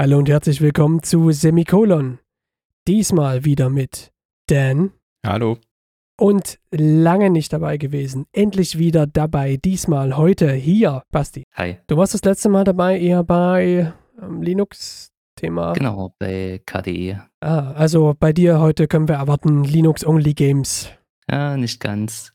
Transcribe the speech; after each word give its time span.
Hallo 0.00 0.18
und 0.18 0.28
herzlich 0.28 0.60
willkommen 0.60 1.02
zu 1.02 1.32
Semikolon. 1.32 2.20
Diesmal 2.86 3.44
wieder 3.44 3.68
mit 3.68 4.12
Dan. 4.46 4.92
Hallo. 5.26 5.58
Und 6.16 6.60
lange 6.70 7.30
nicht 7.30 7.52
dabei 7.52 7.78
gewesen. 7.78 8.26
Endlich 8.30 8.78
wieder 8.78 9.08
dabei. 9.08 9.56
Diesmal 9.56 10.16
heute 10.16 10.52
hier, 10.52 11.02
Basti. 11.10 11.42
Hi. 11.54 11.78
Du 11.88 11.96
warst 11.96 12.14
das 12.14 12.22
letzte 12.22 12.48
Mal 12.48 12.62
dabei 12.62 12.96
eher 12.96 13.24
bei 13.24 13.92
ähm, 14.22 14.40
Linux-Thema. 14.40 15.72
Genau, 15.72 16.14
bei 16.20 16.62
KDE. 16.64 17.20
Ah, 17.40 17.72
also 17.72 18.14
bei 18.16 18.32
dir 18.32 18.60
heute 18.60 18.86
können 18.86 19.08
wir 19.08 19.16
erwarten 19.16 19.64
Linux-Only-Games. 19.64 20.92
Ja, 21.28 21.56
nicht 21.56 21.80
ganz. 21.80 22.34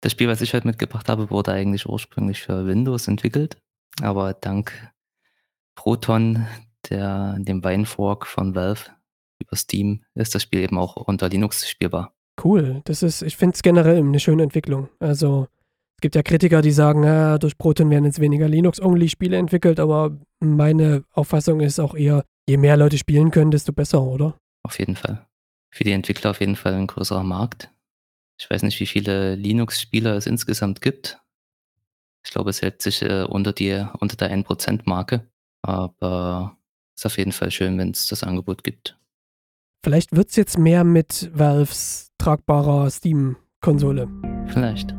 Das 0.00 0.10
Spiel, 0.10 0.26
was 0.26 0.40
ich 0.40 0.52
heute 0.52 0.66
mitgebracht 0.66 1.08
habe, 1.08 1.30
wurde 1.30 1.52
eigentlich 1.52 1.88
ursprünglich 1.88 2.42
für 2.42 2.66
Windows 2.66 3.06
entwickelt. 3.06 3.56
Aber 4.02 4.34
dank 4.34 4.92
Proton, 5.76 6.48
der, 6.90 7.36
dem 7.38 7.62
Weinfork 7.64 8.26
von 8.26 8.54
Valve 8.54 8.90
über 9.40 9.56
Steam, 9.56 10.04
ist 10.14 10.34
das 10.34 10.42
Spiel 10.42 10.60
eben 10.60 10.78
auch 10.78 10.96
unter 10.96 11.28
Linux 11.28 11.68
spielbar. 11.68 12.14
Cool. 12.42 12.82
Das 12.84 13.02
ist, 13.02 13.22
ich 13.22 13.36
finde 13.36 13.54
es 13.54 13.62
generell 13.62 13.98
eine 13.98 14.20
schöne 14.20 14.42
Entwicklung. 14.42 14.88
Also 14.98 15.48
es 15.96 16.00
gibt 16.00 16.16
ja 16.16 16.22
Kritiker, 16.22 16.62
die 16.62 16.72
sagen, 16.72 17.04
ja, 17.04 17.38
durch 17.38 17.56
Proton 17.56 17.90
werden 17.90 18.04
jetzt 18.04 18.20
weniger 18.20 18.48
Linux-Only-Spiele 18.48 19.36
entwickelt, 19.36 19.78
aber 19.78 20.18
meine 20.40 21.04
Auffassung 21.12 21.60
ist 21.60 21.78
auch 21.78 21.94
eher, 21.94 22.24
je 22.48 22.56
mehr 22.56 22.76
Leute 22.76 22.98
spielen 22.98 23.30
können, 23.30 23.50
desto 23.50 23.72
besser, 23.72 24.02
oder? 24.02 24.38
Auf 24.62 24.78
jeden 24.78 24.96
Fall. 24.96 25.26
Für 25.70 25.84
die 25.84 25.92
Entwickler 25.92 26.30
auf 26.30 26.40
jeden 26.40 26.56
Fall 26.56 26.74
ein 26.74 26.86
größerer 26.86 27.24
Markt. 27.24 27.70
Ich 28.38 28.50
weiß 28.50 28.62
nicht, 28.62 28.80
wie 28.80 28.86
viele 28.86 29.36
Linux-Spieler 29.36 30.16
es 30.16 30.26
insgesamt 30.26 30.80
gibt. 30.80 31.20
Ich 32.24 32.32
glaube, 32.32 32.50
es 32.50 32.62
hält 32.62 32.82
sich 32.82 33.02
äh, 33.02 33.24
unter, 33.24 33.52
die, 33.52 33.86
unter 34.00 34.16
der 34.16 34.32
1%-Marke. 34.32 35.28
Aber 35.62 36.56
ist 36.94 37.06
auf 37.06 37.18
jeden 37.18 37.32
Fall 37.32 37.50
schön, 37.50 37.78
wenn 37.78 37.90
es 37.90 38.06
das 38.06 38.22
Angebot 38.22 38.64
gibt. 38.64 38.98
Vielleicht 39.84 40.16
wird 40.16 40.30
es 40.30 40.36
jetzt 40.36 40.58
mehr 40.58 40.84
mit 40.84 41.30
Valves 41.34 42.12
tragbarer 42.18 42.90
Steam-Konsole. 42.90 44.08
Vielleicht. 44.46 44.94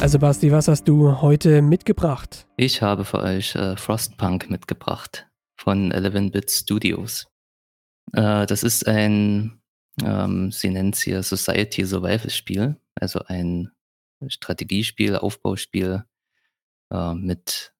Also 0.00 0.18
Basti, 0.18 0.50
was 0.50 0.66
hast 0.66 0.88
du 0.88 1.20
heute 1.20 1.60
mitgebracht? 1.60 2.46
Ich 2.56 2.80
habe 2.80 3.04
für 3.04 3.18
euch 3.18 3.54
äh, 3.54 3.76
Frostpunk 3.76 4.48
mitgebracht 4.48 5.28
von 5.58 5.92
11-Bit 5.92 6.50
Studios. 6.50 7.28
Äh, 8.14 8.46
das 8.46 8.62
ist 8.62 8.88
ein, 8.88 9.60
ähm, 10.02 10.50
sie 10.52 10.70
nennt 10.70 10.94
es 10.94 11.02
hier 11.02 11.22
Society 11.22 11.84
Survival 11.84 12.30
Spiel, 12.30 12.76
also 13.00 13.20
ein 13.26 13.70
Strategiespiel, 14.26 15.16
Aufbauspiel 15.16 16.04
äh, 16.92 17.14
mit 17.14 17.74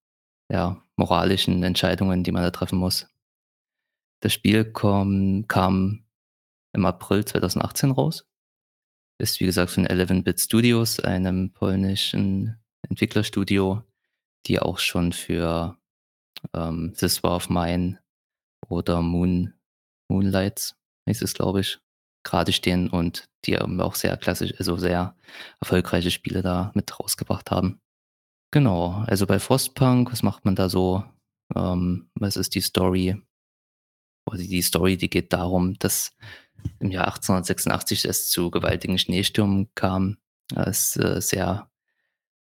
ja, 0.50 0.82
moralischen 0.96 1.62
Entscheidungen, 1.62 2.24
die 2.24 2.32
man 2.32 2.42
da 2.42 2.50
treffen 2.50 2.78
muss. 2.78 3.08
Das 4.20 4.32
Spiel 4.32 4.64
kom, 4.64 5.46
kam 5.48 6.04
im 6.72 6.84
April 6.84 7.24
2018 7.24 7.90
raus. 7.90 8.27
Ist 9.18 9.40
wie 9.40 9.46
gesagt 9.46 9.70
von 9.70 9.86
11-Bit 9.86 10.40
Studios, 10.40 11.00
einem 11.00 11.52
polnischen 11.52 12.58
Entwicklerstudio, 12.82 13.82
die 14.46 14.60
auch 14.60 14.78
schon 14.78 15.12
für 15.12 15.78
ähm, 16.55 16.94
This 16.98 17.22
War 17.22 17.36
of 17.36 17.50
Mine 17.50 18.00
oder 18.68 19.02
Moon, 19.02 19.55
Moonlights, 20.08 20.77
heißt 21.08 21.22
es 21.22 21.34
glaube 21.34 21.60
ich, 21.60 21.78
gerade 22.22 22.52
stehen 22.52 22.88
und 22.88 23.28
die 23.44 23.58
auch 23.58 23.94
sehr 23.94 24.16
klassisch, 24.16 24.54
also 24.58 24.76
sehr 24.76 25.16
erfolgreiche 25.60 26.10
Spiele 26.10 26.42
da 26.42 26.70
mit 26.74 26.98
rausgebracht 26.98 27.50
haben. 27.50 27.80
Genau, 28.52 29.04
also 29.06 29.27
bei 29.27 29.38
Frostpunk, 29.38 30.12
was 30.12 30.22
macht 30.22 30.44
man 30.44 30.56
da 30.56 30.68
so? 30.68 31.04
Ähm, 31.54 32.10
was 32.14 32.36
ist 32.36 32.54
die 32.54 32.60
Story? 32.60 33.16
Also 34.27 34.45
die 34.45 34.62
Story, 34.62 34.96
die 34.96 35.11
geht 35.11 35.33
darum, 35.33 35.78
dass 35.78 36.14
im 36.78 36.90
Jahr 36.90 37.06
1886 37.06 38.05
es 38.05 38.28
zu 38.28 38.50
gewaltigen 38.50 38.98
Schneestürmen 38.98 39.70
kam, 39.74 40.18
es 40.55 40.96
äh, 40.96 41.20
sehr 41.20 41.70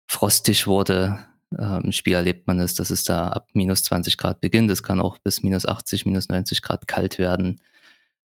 frostig 0.08 0.66
wurde. 0.66 1.26
Äh, 1.56 1.82
Im 1.82 1.92
Spiel 1.92 2.14
erlebt 2.14 2.46
man 2.46 2.60
es, 2.60 2.74
dass 2.74 2.90
es 2.90 3.04
da 3.04 3.28
ab 3.28 3.48
minus 3.52 3.82
20 3.84 4.16
Grad 4.16 4.40
beginnt. 4.40 4.70
Es 4.70 4.82
kann 4.82 5.00
auch 5.00 5.18
bis 5.18 5.42
minus 5.42 5.66
80, 5.66 6.06
minus 6.06 6.28
90 6.28 6.62
Grad 6.62 6.86
kalt 6.86 7.18
werden. 7.18 7.60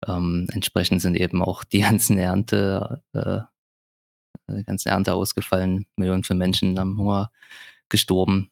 Ähm, 0.08 0.48
entsprechend 0.52 1.02
sind 1.02 1.16
eben 1.16 1.42
auch 1.42 1.64
die 1.64 1.80
ganzen 1.82 2.18
Ernte, 2.18 3.04
äh, 3.14 3.42
die 4.50 4.64
ganze 4.64 4.90
Ernte 4.90 5.14
ausgefallen. 5.14 5.86
Millionen 5.96 6.24
von 6.24 6.38
Menschen 6.38 6.78
am 6.78 6.98
Hunger 6.98 7.32
gestorben. 7.90 8.52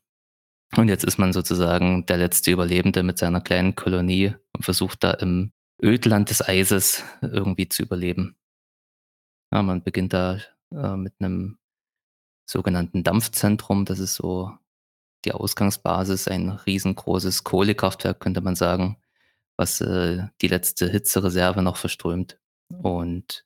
Und 0.75 0.87
jetzt 0.87 1.03
ist 1.03 1.19
man 1.19 1.33
sozusagen 1.33 2.05
der 2.07 2.17
letzte 2.17 2.51
Überlebende 2.51 3.03
mit 3.03 3.19
seiner 3.19 3.41
kleinen 3.41 3.75
Kolonie 3.75 4.33
und 4.53 4.65
versucht 4.65 5.03
da 5.03 5.11
im 5.11 5.51
Ödland 5.81 6.29
des 6.29 6.47
Eises 6.47 7.03
irgendwie 7.21 7.69
zu 7.69 7.83
überleben. 7.83 8.35
Ja, 9.51 9.61
man 9.61 9.83
beginnt 9.83 10.13
da 10.13 10.39
äh, 10.71 10.95
mit 10.95 11.13
einem 11.19 11.59
sogenannten 12.49 13.03
Dampfzentrum. 13.03 13.85
Das 13.85 13.99
ist 13.99 14.15
so 14.15 14.51
die 15.25 15.31
Ausgangsbasis, 15.31 16.27
ein 16.27 16.49
riesengroßes 16.49 17.43
Kohlekraftwerk, 17.43 18.19
könnte 18.19 18.41
man 18.41 18.55
sagen, 18.55 18.97
was 19.57 19.81
äh, 19.81 20.27
die 20.41 20.47
letzte 20.47 20.89
Hitzereserve 20.89 21.61
noch 21.61 21.77
verströmt. 21.77 22.39
Und 22.81 23.45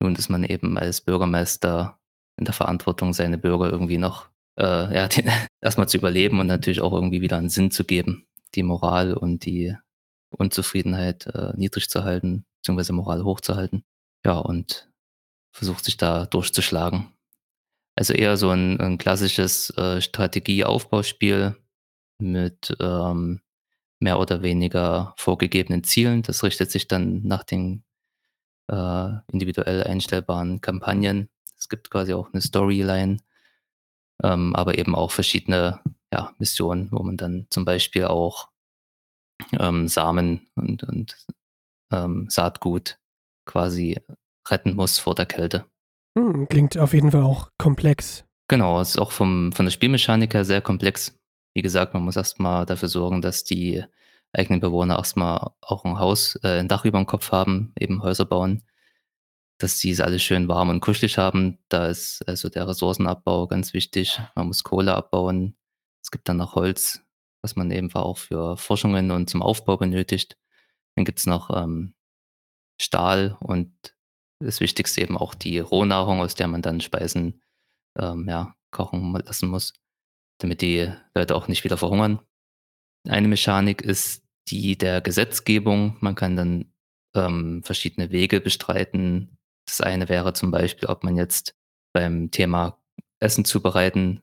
nun 0.00 0.14
ist 0.14 0.28
man 0.28 0.44
eben 0.44 0.78
als 0.78 1.00
Bürgermeister 1.00 1.98
in 2.38 2.44
der 2.44 2.54
Verantwortung, 2.54 3.12
seine 3.12 3.38
Bürger 3.38 3.70
irgendwie 3.70 3.98
noch 3.98 4.28
äh, 4.58 4.94
ja, 4.94 5.08
den, 5.08 5.30
erstmal 5.60 5.88
zu 5.88 5.96
überleben 5.98 6.40
und 6.40 6.46
natürlich 6.46 6.80
auch 6.80 6.92
irgendwie 6.92 7.20
wieder 7.20 7.36
einen 7.36 7.50
Sinn 7.50 7.70
zu 7.70 7.84
geben, 7.84 8.26
die 8.54 8.62
Moral 8.62 9.14
und 9.14 9.44
die 9.44 9.76
Unzufriedenheit 10.30 11.26
äh, 11.26 11.52
niedrig 11.56 11.88
zu 11.88 12.04
halten, 12.04 12.44
beziehungsweise 12.58 12.92
Moral 12.92 13.24
hochzuhalten. 13.24 13.84
Ja, 14.24 14.38
und 14.38 14.90
versucht 15.52 15.84
sich 15.84 15.96
da 15.96 16.26
durchzuschlagen. 16.26 17.12
Also 17.96 18.12
eher 18.12 18.36
so 18.36 18.50
ein, 18.50 18.78
ein 18.80 18.98
klassisches 18.98 19.70
äh, 19.70 20.00
Strategieaufbauspiel 20.00 21.56
mit 22.20 22.76
ähm, 22.78 23.40
mehr 24.00 24.18
oder 24.18 24.42
weniger 24.42 25.14
vorgegebenen 25.16 25.84
Zielen. 25.84 26.22
Das 26.22 26.42
richtet 26.42 26.70
sich 26.70 26.88
dann 26.88 27.22
nach 27.22 27.44
den 27.44 27.84
äh, 28.68 29.10
individuell 29.32 29.84
einstellbaren 29.84 30.60
Kampagnen. 30.60 31.28
Es 31.58 31.68
gibt 31.68 31.90
quasi 31.90 32.14
auch 32.14 32.32
eine 32.32 32.40
Storyline, 32.40 33.18
ähm, 34.22 34.54
aber 34.54 34.78
eben 34.78 34.94
auch 34.94 35.10
verschiedene 35.10 35.80
ja, 36.12 36.32
Missionen, 36.38 36.88
wo 36.92 37.02
man 37.02 37.16
dann 37.16 37.46
zum 37.50 37.64
Beispiel 37.64 38.04
auch 38.04 38.48
ähm, 39.58 39.88
Samen 39.88 40.48
und, 40.54 40.82
und 40.84 41.16
ähm, 41.92 42.26
Saatgut 42.28 42.98
quasi 43.46 44.00
retten 44.48 44.76
muss 44.76 44.98
vor 44.98 45.14
der 45.14 45.26
Kälte. 45.26 45.64
Hm, 46.16 46.48
klingt 46.48 46.78
auf 46.78 46.94
jeden 46.94 47.10
Fall 47.10 47.22
auch 47.22 47.50
komplex. 47.58 48.24
Genau, 48.48 48.80
es 48.80 48.90
ist 48.90 48.98
auch 48.98 49.12
vom, 49.12 49.52
von 49.52 49.66
der 49.66 49.70
Spielmechanik 49.70 50.34
her 50.34 50.44
sehr 50.44 50.62
komplex. 50.62 51.17
Wie 51.58 51.62
gesagt, 51.62 51.92
man 51.92 52.04
muss 52.04 52.14
erstmal 52.14 52.66
dafür 52.66 52.88
sorgen, 52.88 53.20
dass 53.20 53.42
die 53.42 53.82
eigenen 54.32 54.60
Bewohner 54.60 54.96
erstmal 54.96 55.50
auch 55.60 55.84
ein 55.84 55.98
Haus, 55.98 56.38
äh, 56.44 56.60
ein 56.60 56.68
Dach 56.68 56.84
über 56.84 56.98
dem 56.98 57.06
Kopf 57.06 57.32
haben, 57.32 57.72
eben 57.76 58.00
Häuser 58.00 58.26
bauen, 58.26 58.62
dass 59.58 59.80
sie 59.80 59.90
es 59.90 60.00
alles 60.00 60.22
schön 60.22 60.46
warm 60.46 60.68
und 60.68 60.78
kuschelig 60.78 61.18
haben. 61.18 61.58
Da 61.68 61.88
ist 61.88 62.22
also 62.28 62.48
der 62.48 62.68
Ressourcenabbau 62.68 63.48
ganz 63.48 63.72
wichtig. 63.72 64.20
Man 64.36 64.46
muss 64.46 64.62
Kohle 64.62 64.94
abbauen. 64.94 65.56
Es 66.00 66.12
gibt 66.12 66.28
dann 66.28 66.36
noch 66.36 66.54
Holz, 66.54 67.02
was 67.42 67.56
man 67.56 67.72
eben 67.72 67.92
auch 67.92 68.18
für 68.18 68.56
Forschungen 68.56 69.10
und 69.10 69.28
zum 69.28 69.42
Aufbau 69.42 69.78
benötigt. 69.78 70.38
Dann 70.94 71.04
gibt 71.04 71.18
es 71.18 71.26
noch 71.26 71.50
ähm, 71.50 71.92
Stahl 72.80 73.36
und 73.40 73.72
das 74.38 74.60
Wichtigste 74.60 75.00
eben 75.00 75.18
auch 75.18 75.34
die 75.34 75.58
Rohnahrung, 75.58 76.20
aus 76.20 76.36
der 76.36 76.46
man 76.46 76.62
dann 76.62 76.80
Speisen 76.80 77.42
ähm, 77.98 78.28
ja, 78.28 78.54
kochen 78.70 79.12
lassen 79.14 79.48
muss, 79.48 79.72
damit 80.38 80.62
die 80.62 80.92
Leute 81.14 81.34
auch 81.34 81.48
nicht 81.48 81.64
wieder 81.64 81.76
verhungern. 81.76 82.20
Eine 83.08 83.28
Mechanik 83.28 83.82
ist 83.82 84.24
die 84.48 84.76
der 84.76 85.00
Gesetzgebung. 85.00 85.96
Man 86.00 86.14
kann 86.14 86.36
dann 86.36 86.72
ähm, 87.14 87.62
verschiedene 87.64 88.10
Wege 88.10 88.40
bestreiten. 88.40 89.38
Das 89.66 89.80
eine 89.80 90.08
wäre 90.08 90.32
zum 90.32 90.50
Beispiel, 90.50 90.88
ob 90.88 91.04
man 91.04 91.16
jetzt 91.16 91.54
beim 91.92 92.30
Thema 92.30 92.78
Essen 93.20 93.44
zubereiten 93.44 94.22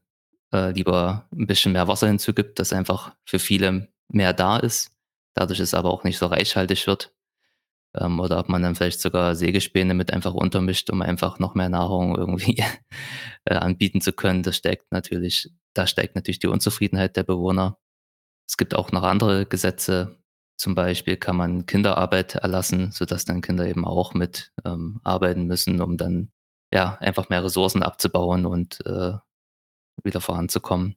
äh, 0.56 0.72
lieber 0.72 1.28
ein 1.32 1.48
bisschen 1.48 1.74
mehr 1.74 1.88
Wasser 1.88 2.08
hinzugibt, 2.08 2.60
dass 2.60 2.74
einfach 2.74 3.16
für 3.26 3.40
viele 3.40 3.90
mehr 4.10 4.34
da 4.34 4.58
ist, 4.58 4.92
dadurch 5.34 5.60
es 5.60 5.74
aber 5.74 5.92
auch 5.92 6.04
nicht 6.04 6.18
so 6.18 6.28
reichhaltig 6.28 6.88
wird. 6.88 7.14
Ähm, 7.96 8.20
oder 8.20 8.40
ob 8.40 8.50
man 8.50 8.64
dann 8.64 8.76
vielleicht 8.76 9.02
sogar 9.02 9.36
Sägespäne 9.36 9.94
mit 9.94 10.14
einfach 10.14 10.34
untermischt, 10.34 10.90
um 10.90 11.02
einfach 11.02 11.40
noch 11.40 11.56
mehr 11.56 11.70
Nahrung 11.70 12.16
irgendwie 12.16 12.64
äh, 13.46 13.56
anbieten 13.56 14.02
zu 14.02 14.14
können. 14.14 14.44
Das 14.44 14.58
steigt 14.58 14.92
natürlich, 14.92 15.50
da 15.76 15.88
steigt 15.88 16.16
natürlich 16.16 16.40
die 16.40 16.48
Unzufriedenheit 16.48 17.18
der 17.18 17.24
Bewohner. 17.24 17.80
Es 18.48 18.58
gibt 18.58 18.76
auch 18.76 18.92
noch 18.92 19.04
andere 19.04 19.46
Gesetze. 19.46 20.18
Zum 20.58 20.76
Beispiel 20.76 21.18
kann 21.18 21.38
man 21.38 21.66
Kinderarbeit 21.68 22.36
erlassen, 22.36 22.92
sodass 22.92 23.26
dann 23.26 23.42
Kinder 23.42 23.68
eben 23.68 23.86
auch 23.86 24.14
mit 24.14 24.54
ähm, 24.66 25.02
arbeiten 25.04 25.46
müssen, 25.48 25.82
um 25.82 25.98
dann 25.98 26.32
ja, 26.74 26.98
einfach 27.02 27.30
mehr 27.30 27.44
Ressourcen 27.44 27.84
abzubauen 27.84 28.46
und, 28.46 28.86
äh, 28.86 29.14
wieder 30.04 30.22
voranzukommen. 30.22 30.96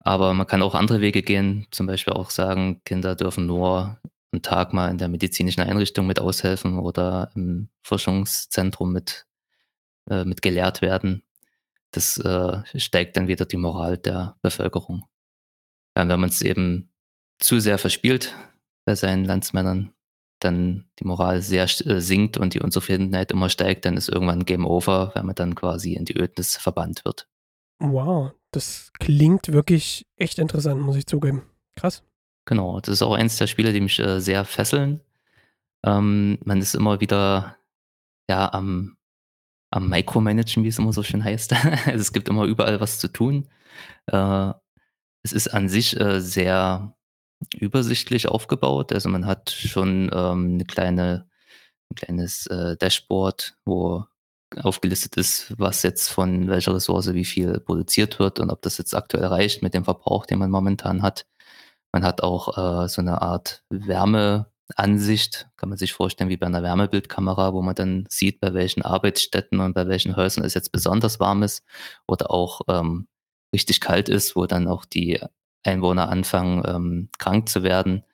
Aber 0.00 0.34
man 0.34 0.46
kann 0.46 0.62
auch 0.62 0.74
andere 0.74 1.00
Wege 1.00 1.22
gehen, 1.22 1.66
zum 1.72 1.86
Beispiel 1.86 2.14
auch 2.14 2.30
sagen, 2.30 2.82
Kinder 2.84 3.16
dürfen 3.16 3.46
nur 3.46 3.98
'n 4.34 4.42
Tag 4.42 4.72
mal 4.74 4.90
in 4.90 4.98
der 4.98 5.08
medizinischen 5.08 5.62
Einrichtung 5.62 6.06
mit 6.06 6.20
aushelfen 6.20 6.78
oder 6.78 7.30
im 7.36 7.70
Forschungszentrum 7.84 8.92
mit 8.92 9.26
äh, 10.10 10.24
mit 10.24 10.42
gelehrt 10.42 10.82
werden. 10.82 11.22
Das, 11.94 12.18
äh, 12.18 12.62
steigt 12.74 13.16
dann 13.16 13.28
wieder 13.28 13.46
die 13.46 13.56
Moral 13.56 13.98
der 13.98 14.36
Bevölkerung. 14.42 15.04
Ja, 15.96 16.08
wenn 16.08 16.20
man's 16.20 16.42
eben 16.42 16.92
zu 17.38 17.60
sehr 17.60 17.78
verspielt 17.78 18.34
bei 18.84 18.96
seinen 18.96 19.24
Landsmännern, 19.24 19.92
dann 20.40 20.88
die 20.98 21.04
Moral 21.04 21.40
sehr 21.40 21.64
äh, 21.64 22.00
sinkt 22.00 22.36
und 22.36 22.54
die 22.54 22.60
Unzufriedenheit 22.60 23.30
immer 23.30 23.48
steigt, 23.48 23.84
dann 23.84 23.96
ist 23.96 24.08
irgendwann 24.08 24.44
Game 24.44 24.66
Over, 24.66 25.12
weil 25.14 25.22
man 25.22 25.36
dann 25.36 25.54
quasi 25.54 25.94
in 25.94 26.04
die 26.04 26.18
Ödnis 26.18 26.56
verbannt 26.56 27.04
wird. 27.04 27.28
Wow, 27.78 28.32
das 28.50 28.90
klingt 28.98 29.52
wirklich 29.52 30.04
echt 30.16 30.40
interessant, 30.40 30.80
muss 30.80 30.96
ich 30.96 31.06
zugeben. 31.06 31.42
Krass. 31.76 32.02
Genau, 32.44 32.80
das 32.80 32.94
ist 32.94 33.02
auch 33.02 33.14
eins 33.14 33.36
der 33.36 33.46
Spiele, 33.46 33.72
die 33.72 33.80
mich, 33.80 34.00
äh, 34.00 34.20
sehr 34.20 34.44
fesseln. 34.44 35.00
Ähm, 35.84 36.38
man 36.44 36.60
ist 36.60 36.74
immer 36.74 37.00
wieder, 37.00 37.56
ja, 38.28 38.52
am 38.52 38.96
am 39.74 39.88
Micromanagen, 39.90 40.64
wie 40.64 40.68
es 40.68 40.78
immer 40.78 40.92
so 40.94 41.02
schön 41.04 41.24
heißt. 41.24 41.52
Also, 41.86 42.00
es 42.00 42.12
gibt 42.12 42.28
immer 42.28 42.44
überall 42.44 42.80
was 42.80 42.98
zu 43.00 43.08
tun. 43.08 43.48
Äh, 44.06 44.52
es 45.24 45.32
ist 45.32 45.48
an 45.48 45.68
sich, 45.70 45.98
äh, 46.00 46.20
sehr 46.20 46.94
übersichtlich 47.60 48.28
aufgebaut. 48.28 48.92
Also, 48.92 49.08
man 49.10 49.26
hat 49.26 49.50
schon, 49.52 50.10
ähm, 50.14 50.56
'ne 50.58 50.64
kleine 50.66 51.26
'n 51.92 51.96
kleines, 51.96 52.46
äh, 52.48 52.76
Dashboard, 52.78 53.56
wo 53.66 54.04
aufgelistet 54.62 55.16
ist, 55.18 55.54
was 55.58 55.82
jetzt 55.84 56.10
von 56.10 56.48
welcher 56.48 56.74
Ressource 56.76 57.14
wie 57.14 57.24
viel 57.26 57.60
produziert 57.60 58.18
wird 58.20 58.40
und 58.40 58.50
ob 58.50 58.62
das 58.62 58.78
jetzt 58.78 58.94
aktuell 58.96 59.26
reicht 59.26 59.62
mit 59.62 59.74
dem 59.74 59.84
Verbrauch, 59.84 60.26
den 60.26 60.38
man 60.40 60.50
momentan 60.52 61.02
hat. 61.02 61.26
Man 61.92 62.04
hat 62.04 62.22
auch, 62.22 62.88
so 62.88 63.02
'ne 63.02 63.22
Art 63.22 63.64
Wärmeansicht, 64.70 65.48
kann 65.56 65.68
man 65.70 65.78
sich 65.78 65.92
vorstellen 65.92 66.30
wie 66.30 66.36
bei 66.38 66.48
'ner 66.48 66.62
Wärmebildkamera, 66.62 67.52
wo 67.54 67.62
man 67.62 67.74
dann 67.74 68.06
sieht, 68.10 68.40
bei 68.40 68.54
welchen 68.54 68.82
Arbeitsstätten 68.82 69.60
und 69.60 69.74
bei 69.74 69.88
welchen 69.88 70.16
Häusern 70.16 70.44
es 70.44 70.54
jetzt 70.54 70.72
besonders 70.72 71.20
warm 71.20 71.42
ist 71.42 71.64
oder 72.08 72.30
auch, 72.30 72.62
ähm, 72.68 73.06
richtig 73.54 73.80
kalt 73.80 74.08
ist, 74.08 74.36
wo 74.36 74.46
dann 74.46 74.66
auch 74.68 74.84
die 74.84 75.20
Einwohner 75.64 76.08
anfangen, 76.08 76.62
ähm, 76.66 77.08
krank 77.18 77.48
zu 77.48 77.62
werden, 77.62 78.04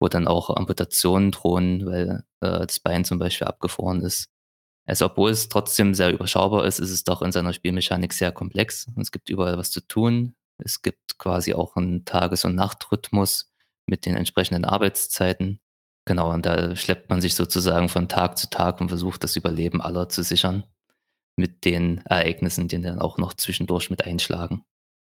wo 0.00 0.08
dann 0.08 0.28
auch 0.28 0.50
Amputationen 0.50 1.32
drohen, 1.32 1.86
weil, 1.86 2.24
äh, 2.42 2.66
das 2.66 2.80
Bein 2.80 3.04
zum 3.06 3.18
Beispiel 3.20 3.46
abgefroren 3.48 4.02
ist. 4.02 4.28
Also, 4.86 5.06
obwohl 5.06 5.30
es 5.32 5.48
trotzdem 5.50 5.94
sehr 5.94 6.12
überschaubar 6.12 6.66
ist, 6.66 6.80
ist 6.80 6.90
es 6.92 7.04
doch 7.04 7.22
in 7.22 7.32
seiner 7.32 7.52
Spielmechanik 7.54 8.12
sehr 8.14 8.32
komplex 8.32 8.88
es 9.00 9.12
gibt 9.12 9.30
überall 9.30 9.58
was 9.58 9.70
zu 9.72 9.80
tun. 9.82 10.34
Es 10.58 10.82
gibt 10.82 11.18
quasi 11.18 11.54
auch 11.54 11.76
'n 11.76 12.04
Tages 12.06 12.44
und 12.46 12.56
Nachtrhythmus 12.56 13.51
mit 13.86 14.06
den 14.06 14.16
entsprechenden 14.16 14.64
Arbeitszeiten. 14.64 15.60
Genau, 16.06 16.32
und 16.32 16.46
da 16.46 16.74
schleppt 16.76 17.10
man 17.10 17.20
sich 17.20 17.34
sozusagen 17.36 17.88
von 17.88 18.08
Tag 18.08 18.38
zu 18.38 18.50
Tag 18.50 18.80
und 18.80 18.88
versucht, 18.88 19.22
das 19.24 19.36
Überleben 19.36 19.80
aller 19.82 20.08
zu 20.08 20.22
sichern 20.22 20.64
mit 21.36 21.64
den 21.64 21.98
Ereignissen, 22.06 22.68
die 22.68 22.80
dann 22.82 22.98
auch 23.00 23.18
noch 23.18 23.34
zwischendurch 23.34 23.90
mit 23.90 24.04
einschlagen. 24.06 24.64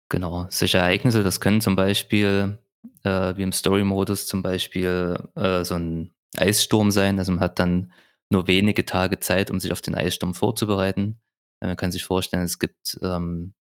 Genau, 0.09 0.47
solche 0.49 0.79
Ereignisse, 0.79 1.23
das 1.23 1.41
können 1.41 1.61
zum 1.61 1.75
Beispiel, 1.75 2.59
äh, 3.03 3.35
wie 3.37 3.43
im 3.43 3.53
Story-Modus 3.53 4.27
zum 4.27 4.43
Beispiel, 4.43 5.17
äh, 5.35 5.63
so 5.65 5.75
'n 5.75 6.13
Eissturm 6.37 6.91
sein. 6.91 7.19
Also, 7.19 7.31
man 7.33 7.41
hat 7.41 7.59
dann 7.59 7.93
nur 8.31 8.47
wenige 8.47 8.85
Tage 8.85 9.19
Zeit, 9.19 9.51
um 9.51 9.59
sich 9.59 9.71
auf 9.73 9.81
den 9.81 9.95
Eissturm 9.95 10.33
vorzubereiten. 10.35 11.21
Äh, 11.61 11.67
man 11.67 11.77
kann 11.77 11.91
sich 11.93 12.03
vorstellen, 12.05 12.43
es 12.45 12.59
gibt, 12.59 12.99
ähm, 13.03 13.53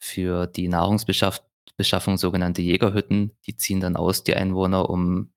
für 0.00 0.46
die 0.48 0.68
Nahrungsbeschaff 0.68 1.42
Beschaffung 1.76 2.18
sogenannte 2.18 2.62
Jägerhütten. 2.62 3.36
Die 3.46 3.56
ziehen 3.56 3.80
dann 3.80 3.96
aus, 3.96 4.24
die 4.24 4.34
Einwohner, 4.34 4.90
um, 4.90 5.32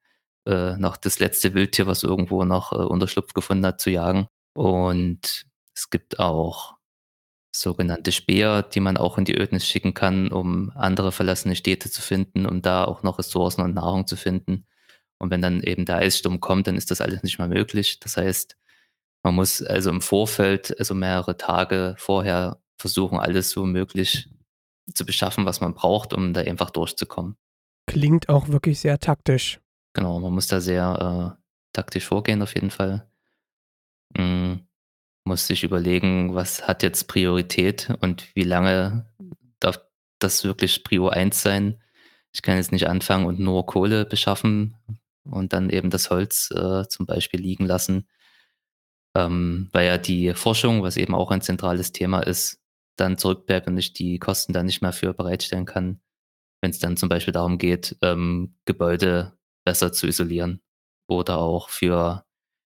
äh, 0.46 0.78
noch 0.78 0.98
das 0.98 1.20
letzte 1.20 1.54
Wildtier, 1.54 1.88
was 1.88 2.04
irgendwo 2.04 2.46
noch, 2.46 2.72
äh, 2.74 2.78
Unterschlupf 2.78 3.34
gefunden 3.34 3.66
hat, 3.66 3.82
zu 3.82 3.90
jagen. 3.90 4.28
Und 4.54 5.46
es 5.76 5.90
gibt 5.90 6.20
auch 6.20 6.76
sogenannte 7.56 8.12
Späher, 8.12 8.64
die 8.64 8.80
man 8.80 8.98
auch 8.98 9.18
in 9.18 9.26
die 9.26 9.38
Ödnis 9.38 9.66
schicken 9.66 9.94
kann, 9.94 10.32
um 10.32 10.72
andere 10.76 11.12
verlassene 11.12 11.56
Städte 11.56 11.90
zu 11.90 12.02
finden, 12.02 12.46
um 12.46 12.62
da 12.62 12.86
auch 12.86 13.04
noch 13.04 13.18
Ressourcen 13.20 13.62
und 13.62 13.76
Nahrung 13.76 14.08
zu 14.08 14.18
finden. 14.18 14.66
Und 15.18 15.32
wenn 15.32 15.42
dann 15.42 15.62
eben 15.62 15.86
der 15.86 15.98
Eissturm 15.98 16.42
kommt, 16.42 16.68
dann 16.68 16.76
ist 16.78 16.92
das 16.92 17.02
alles 17.02 17.24
nicht 17.24 17.40
mehr 17.40 17.48
möglich. 17.48 18.00
Das 18.00 18.18
heißt, 18.18 18.58
man 19.24 19.36
muss 19.36 19.62
also 19.64 19.90
im 19.90 20.02
Vorfeld, 20.02 20.78
also 20.80 20.94
mehrere 20.94 21.38
Tage 21.38 21.96
vorher 21.98 22.62
versuchen, 22.78 23.20
alles 23.20 23.50
so 23.50 23.66
möglich 23.66 24.30
zu 24.94 25.06
beschaffen, 25.06 25.46
was 25.46 25.62
man 25.62 25.74
braucht, 25.74 26.14
um 26.14 26.34
da 26.34 26.42
einfach 26.42 26.70
durchzukommen. 26.70 27.38
Klingt 27.88 28.30
auch 28.30 28.48
wirklich 28.50 28.80
sehr 28.80 29.00
taktisch. 29.00 29.60
Genau, 29.94 30.20
man 30.20 30.34
muss 30.34 30.48
da 30.48 30.60
sehr, 30.60 31.38
äh, 31.38 31.46
taktisch 31.74 32.06
vorgehen 32.06 32.42
auf 32.42 32.56
jeden 32.56 32.72
Fall. 32.72 33.08
Hm, 34.18 34.66
muss 35.26 35.48
sich 35.48 35.64
überlegen, 35.64 36.36
was 36.36 36.68
hat 36.68 36.84
jetzt 36.84 37.08
Priorität 37.08 37.92
und 38.02 38.36
wie 38.36 38.44
lange 38.44 39.06
darf 39.60 39.80
das 40.20 40.44
wirklich 40.44 40.84
Prio 40.84 41.10
1 41.10 41.42
sein? 41.42 41.82
Ich 42.32 42.42
kann 42.42 42.58
jetzt 42.58 42.72
nicht 42.72 42.88
anfangen 42.88 43.26
und 43.26 43.40
nur 43.40 43.66
Kohle 43.66 44.06
beschaffen 44.06 44.76
und 45.24 45.54
dann 45.54 45.70
eben 45.70 45.90
das 45.90 46.10
Holz, 46.10 46.52
äh, 46.52 46.88
zum 46.88 47.06
Beispiel 47.06 47.40
liegen 47.40 47.66
lassen. 47.66 48.08
Ähm, 49.16 49.70
weil 49.72 49.88
ja 49.88 49.98
die 49.98 50.34
Forschung, 50.34 50.84
was 50.84 50.98
eben 50.98 51.16
auch 51.16 51.32
ein 51.32 51.42
zentrales 51.42 51.92
Thema 51.92 52.20
ist, 52.20 52.60
dann 52.96 53.18
zurückbleibt 53.18 53.68
und 53.68 53.78
ich 53.78 53.94
die 53.94 54.20
Kosten 54.20 54.54
dann 54.54 54.66
nicht 54.66 54.82
mehr 54.82 54.94
für 54.94 55.14
bereitstellen 55.14 55.66
kann, 55.66 56.02
wenn's 56.62 56.80
dann 56.80 56.98
zum 56.98 57.10
Beispiel 57.10 57.34
darum 57.34 57.58
geht, 57.58 57.98
ähm, 58.02 58.56
Gebäude 58.66 59.38
besser 59.66 59.92
zu 59.92 60.08
isolieren 60.08 60.62
oder 61.08 61.38
auch 61.38 61.70
für 61.70 62.26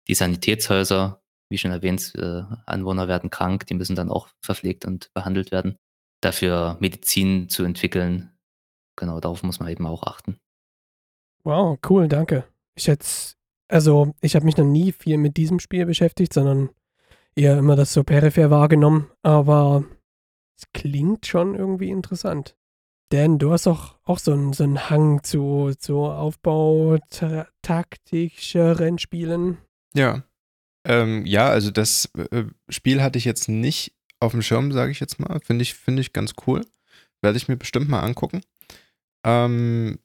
die 0.08 0.14
Sanitätshäuser, 0.14 1.22
wie 1.48 1.58
schon 1.58 1.70
erwähnt, 1.70 2.12
äh, 2.16 2.42
Anwohner 2.66 3.08
werden 3.08 3.30
krank, 3.30 3.66
die 3.66 3.74
müssen 3.74 3.96
dann 3.96 4.10
auch 4.10 4.28
verpflegt 4.40 4.84
und 4.84 5.12
behandelt 5.14 5.52
werden. 5.52 5.76
Dafür 6.20 6.76
Medizin 6.80 7.48
zu 7.48 7.64
entwickeln, 7.64 8.32
genau, 8.96 9.20
darauf 9.20 9.42
muss 9.42 9.60
man 9.60 9.68
eben 9.68 9.86
auch 9.86 10.02
achten. 10.02 10.38
Wow, 11.44 11.78
cool, 11.88 12.08
danke. 12.08 12.44
Ich 12.74 12.88
hätte 12.88 13.04
es 13.04 13.36
also, 13.68 14.14
ich 14.20 14.36
habe 14.36 14.46
mich 14.46 14.56
noch 14.56 14.64
nie 14.64 14.92
viel 14.92 15.18
mit 15.18 15.36
diesem 15.36 15.58
Spiel 15.58 15.86
beschäftigt, 15.86 16.32
sondern 16.32 16.70
eher 17.34 17.58
immer 17.58 17.76
das 17.76 17.92
so 17.92 18.04
peripher 18.04 18.50
wahrgenommen, 18.50 19.10
aber 19.22 19.84
es 20.58 20.64
klingt 20.72 21.26
schon 21.26 21.54
irgendwie 21.54 21.90
interessant. 21.90 22.56
Dan, 23.12 23.38
du 23.38 23.52
hast 23.52 23.66
doch 23.66 23.98
auch 24.04 24.18
so 24.18 24.32
'n 24.32 24.52
so 24.54 24.64
'n 24.64 24.90
Hang 24.90 25.22
zu 25.24 25.72
zu 25.78 25.98
Aufbau 26.06 26.98
ta 27.10 27.48
taktischeren 27.62 28.98
Spielen? 28.98 29.58
Ja. 29.94 30.24
Ähm, 30.86 31.26
ja, 31.26 31.48
also 31.48 31.70
das, 31.72 32.10
äh, 32.32 32.44
Spiel 32.70 33.02
hatte 33.02 33.18
ich 33.18 33.24
jetzt 33.26 33.48
nicht 33.48 33.94
aufm 34.20 34.42
Schirm, 34.42 34.72
sage 34.72 34.92
ich 34.92 35.00
jetzt 35.00 35.20
mal. 35.20 35.40
Finde 35.44 35.62
ich 35.62 35.74
finde 35.74 36.02
ich 36.02 36.12
ganz 36.14 36.34
cool. 36.46 36.62
Werde 37.22 37.38
ich 37.38 37.48
mir 37.48 37.56
bestimmt 37.56 37.88
mal 37.90 38.00
angucken. 38.00 38.42
Ähm, 39.24 39.98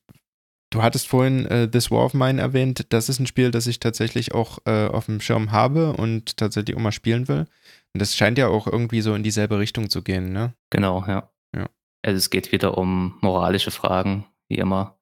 du 0.71 0.83
hattest 0.83 1.07
vorhin, 1.09 1.45
äh, 1.47 1.69
This 1.71 1.91
War 1.91 2.05
of 2.05 2.13
Mine 2.15 2.41
erwähnt. 2.41 2.87
Das 2.91 3.09
ist 3.09 3.19
'n 3.21 3.27
Spiel, 3.27 3.51
das 3.51 3.67
ich 3.67 3.79
tatsächlich 3.79 4.33
auch, 4.33 4.59
äh, 4.65 4.87
aufm 4.87 5.21
Schirm 5.21 5.51
habe 5.53 5.93
und 5.93 6.37
tatsächlich 6.37 6.75
auch 6.77 6.81
mal 6.81 6.91
spielen 6.93 7.27
will. 7.29 7.47
Und 7.95 7.99
das 8.01 8.15
scheint 8.15 8.37
ja 8.37 8.47
auch 8.47 8.67
irgendwie 8.67 9.01
so 9.01 9.13
in 9.15 9.23
dieselbe 9.23 9.59
Richtung 9.59 9.89
zu 9.89 10.01
gehen, 10.01 10.31
ne? 10.31 10.53
Genau, 10.69 11.03
ja. 11.07 11.29
Ja. 11.55 11.69
Also, 12.03 12.17
es 12.17 12.29
geht 12.29 12.51
wieder 12.51 12.77
um 12.77 13.17
moralische 13.21 13.71
Fragen, 13.71 14.25
wie 14.49 14.57
immer. 14.57 14.97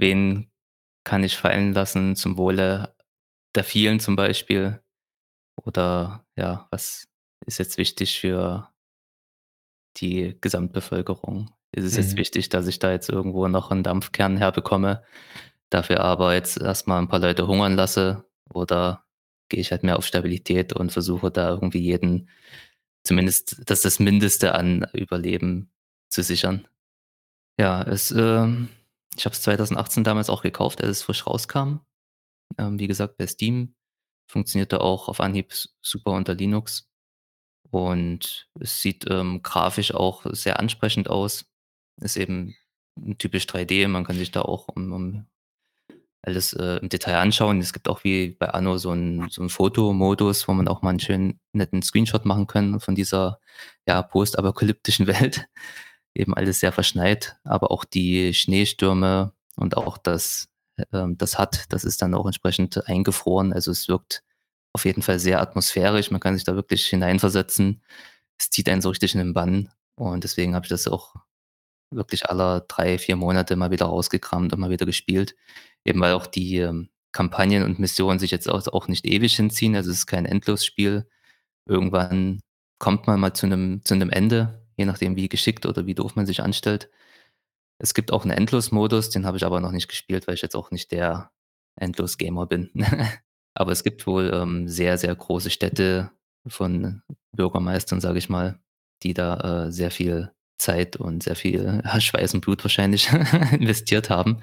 Wen 0.00 0.50
kann 1.04 1.24
ich 1.24 1.36
fallen 1.36 1.74
lassen 1.74 2.16
zum 2.16 2.36
Wohle 2.38 2.94
der 3.56 3.64
Vielen 3.64 4.00
zum 4.00 4.16
Beispiel? 4.16 4.82
Oder 5.64 6.26
ja, 6.36 6.68
was 6.72 7.08
ist 7.46 7.58
jetzt 7.58 7.78
wichtig 7.78 8.20
für 8.20 8.70
die 9.96 10.36
Gesamtbevölkerung? 10.40 11.50
Ist 11.72 11.84
es 11.84 11.96
jetzt 11.96 12.14
Mhm. 12.14 12.18
wichtig, 12.18 12.48
dass 12.48 12.66
ich 12.66 12.78
da 12.78 12.90
jetzt 12.92 13.08
irgendwo 13.08 13.48
noch 13.48 13.70
'n 13.70 13.82
Dampfkern 13.82 14.36
herbekomme, 14.36 15.02
dafür 15.70 16.00
aber 16.02 16.34
jetzt 16.34 16.58
erst 16.60 16.88
mal 16.88 16.98
'n 17.00 17.08
paar 17.08 17.20
Leute 17.20 17.46
hungern 17.48 17.76
lasse? 17.76 18.24
Oder 18.52 19.04
gehe 19.48 19.60
ich 19.60 19.70
halt 19.70 19.82
mehr 19.82 19.98
auf 19.98 20.06
Stabilität 20.06 20.72
und 20.72 20.92
versuche 20.92 21.30
da 21.30 21.50
irgendwie 21.50 21.80
jeden 21.80 22.28
zumindest 23.04 23.62
das 23.66 23.82
das 23.82 24.00
Mindeste 24.00 24.54
an 24.54 24.86
Überleben 24.92 25.70
zu 26.08 26.22
sichern? 26.22 26.66
Ja, 27.58 27.82
es, 27.82 28.10
ähm 28.10 28.68
ich 29.18 29.24
habe 29.24 29.34
es 29.34 29.42
2018 29.42 30.04
damals 30.04 30.30
auch 30.30 30.42
gekauft, 30.42 30.80
als 30.80 30.98
es 30.98 31.02
frisch 31.02 31.26
rauskam. 31.26 31.80
Ähm, 32.56 32.78
wie 32.78 32.86
gesagt, 32.86 33.16
bei 33.16 33.26
Steam. 33.26 33.74
Funktionierte 34.30 34.80
auch 34.80 35.08
auf 35.08 35.20
Anhieb 35.20 35.52
super 35.82 36.12
unter 36.12 36.34
Linux. 36.34 36.88
Und 37.70 38.48
es 38.60 38.80
sieht, 38.80 39.06
ähm, 39.10 39.42
grafisch 39.42 39.92
auch 39.94 40.24
sehr 40.32 40.60
ansprechend 40.60 41.10
aus. 41.10 41.46
Ist 42.00 42.16
eben, 42.16 42.54
typisch 43.18 43.46
3D. 43.46 43.88
Man 43.88 44.04
kann 44.04 44.16
sich 44.16 44.30
da 44.30 44.42
auch 44.42 44.68
um 44.68 44.92
um 44.92 45.26
alles 46.22 46.52
äh, 46.52 46.78
im 46.78 46.88
Detail 46.88 47.18
anschauen. 47.18 47.60
Es 47.60 47.72
gibt 47.72 47.88
auch 47.88 48.04
wie 48.04 48.30
bei 48.30 48.48
Anno 48.50 48.78
so 48.78 48.90
einen 48.90 49.28
so 49.30 49.48
Fotomodus, 49.48 50.48
wo 50.48 50.52
man 50.52 50.68
auch 50.68 50.82
mal 50.82 50.90
einen 50.90 51.00
schönen 51.00 51.40
netten 51.52 51.82
Screenshot 51.82 52.24
machen 52.24 52.46
kann 52.46 52.80
von 52.80 52.94
dieser 52.94 53.40
ja, 53.86 54.02
postapokalyptischen 54.02 55.06
Welt. 55.08 55.46
Eben 56.14 56.34
alles 56.34 56.60
sehr 56.60 56.72
verschneit, 56.72 57.36
aber 57.44 57.70
auch 57.70 57.84
die 57.84 58.34
Schneestürme 58.34 59.32
und 59.56 59.76
auch 59.76 59.98
das, 59.98 60.48
ähm, 60.92 61.16
das 61.16 61.38
hat, 61.38 61.66
das 61.68 61.84
ist 61.84 62.02
dann 62.02 62.14
auch 62.14 62.26
entsprechend 62.26 62.86
eingefroren. 62.88 63.52
Also 63.52 63.70
es 63.70 63.88
wirkt 63.88 64.22
auf 64.72 64.84
jeden 64.84 65.02
Fall 65.02 65.18
sehr 65.18 65.40
atmosphärisch. 65.40 66.10
Man 66.10 66.20
kann 66.20 66.34
sich 66.34 66.44
da 66.44 66.54
wirklich 66.54 66.86
hineinversetzen. 66.86 67.82
Es 68.38 68.50
zieht 68.50 68.68
einen 68.68 68.82
so 68.82 68.90
richtig 68.90 69.14
in 69.14 69.18
den 69.20 69.34
Bann. 69.34 69.70
Und 69.96 70.24
deswegen 70.24 70.54
habe 70.54 70.64
ich 70.66 70.70
das 70.70 70.88
auch 70.88 71.14
wirklich 71.90 72.26
alle 72.28 72.64
drei, 72.68 72.98
vier 72.98 73.16
Monate 73.16 73.56
mal 73.56 73.70
wieder 73.70 73.86
rausgekramt 73.86 74.52
und 74.52 74.60
mal 74.60 74.70
wieder 74.70 74.86
gespielt. 74.86 75.34
Eben 75.84 76.00
weil 76.00 76.12
auch 76.12 76.26
die 76.26 76.58
ähm, 76.58 76.88
Kampagnen 77.12 77.62
und 77.64 77.78
Missionen 77.78 78.18
sich 78.18 78.30
jetzt 78.30 78.48
auch, 78.48 78.88
nicht 78.88 79.06
ewig 79.06 79.36
hinziehen. 79.36 79.74
Also 79.76 79.90
es 79.90 79.98
ist 79.98 80.06
kein 80.06 80.26
Endlosspiel. 80.26 81.08
Irgendwann 81.66 82.40
kommt 82.78 83.06
man 83.06 83.20
mal 83.20 83.34
zu 83.34 83.46
einem, 83.46 83.84
zu 83.84 83.94
einem 83.94 84.10
Ende, 84.10 84.62
je 84.76 84.84
nachdem, 84.84 85.16
wie 85.16 85.28
geschickt 85.28 85.66
oder 85.66 85.86
wie 85.86 85.94
doof 85.94 86.16
man 86.16 86.26
sich 86.26 86.42
anstellt. 86.42 86.90
Es 87.78 87.94
gibt 87.94 88.12
auch 88.12 88.22
einen 88.22 88.32
Endlos-Modus, 88.32 89.10
den 89.10 89.26
habe 89.26 89.36
ich 89.36 89.44
aber 89.44 89.60
noch 89.60 89.72
nicht 89.72 89.88
gespielt, 89.88 90.26
weil 90.26 90.34
ich 90.34 90.42
jetzt 90.42 90.56
auch 90.56 90.70
nicht 90.70 90.92
der 90.92 91.30
Endlos-Gamer 91.76 92.46
bin. 92.46 92.70
aber 93.54 93.72
es 93.72 93.84
gibt 93.84 94.06
wohl 94.06 94.30
ähm, 94.32 94.68
sehr, 94.68 94.98
sehr 94.98 95.14
große 95.14 95.50
Städte 95.50 96.10
von 96.46 97.02
Bürgermeistern, 97.32 98.00
sage 98.00 98.18
ich 98.18 98.28
mal, 98.28 98.60
die 99.02 99.14
da 99.14 99.66
äh, 99.66 99.72
sehr 99.72 99.90
viel 99.90 100.32
Zeit 100.58 100.96
und 100.96 101.22
sehr 101.22 101.36
viel 101.36 101.82
Schweiß 101.98 102.34
und 102.34 102.40
Blut 102.40 102.64
wahrscheinlich 102.64 103.12
investiert 103.52 104.10
haben, 104.10 104.40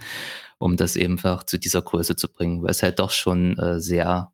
um 0.58 0.78
das 0.78 0.98
einfach 0.98 1.44
zu 1.44 1.58
dieser 1.58 1.82
Größe 1.82 2.16
zu 2.16 2.32
bringen, 2.32 2.64
weil 2.64 2.72
es 2.72 2.84
halt 2.84 3.00
doch 3.00 3.12
schon 3.12 3.58
äh, 3.58 3.80
sehr, 3.80 4.34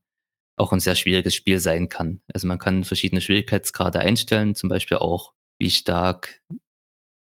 auch 0.57 0.71
ein 0.71 0.79
sehr 0.79 0.95
schwieriges 0.95 1.35
Spiel 1.35 1.59
sein 1.59 1.89
kann. 1.89 2.21
Also 2.33 2.47
man 2.47 2.59
kann 2.59 2.83
verschiedene 2.83 3.21
Schwierigkeitsgrade 3.21 3.99
einstellen, 3.99 4.55
zum 4.55 4.69
Beispiel 4.69 4.97
auch, 4.97 5.33
wie 5.59 5.69
stark 5.71 6.41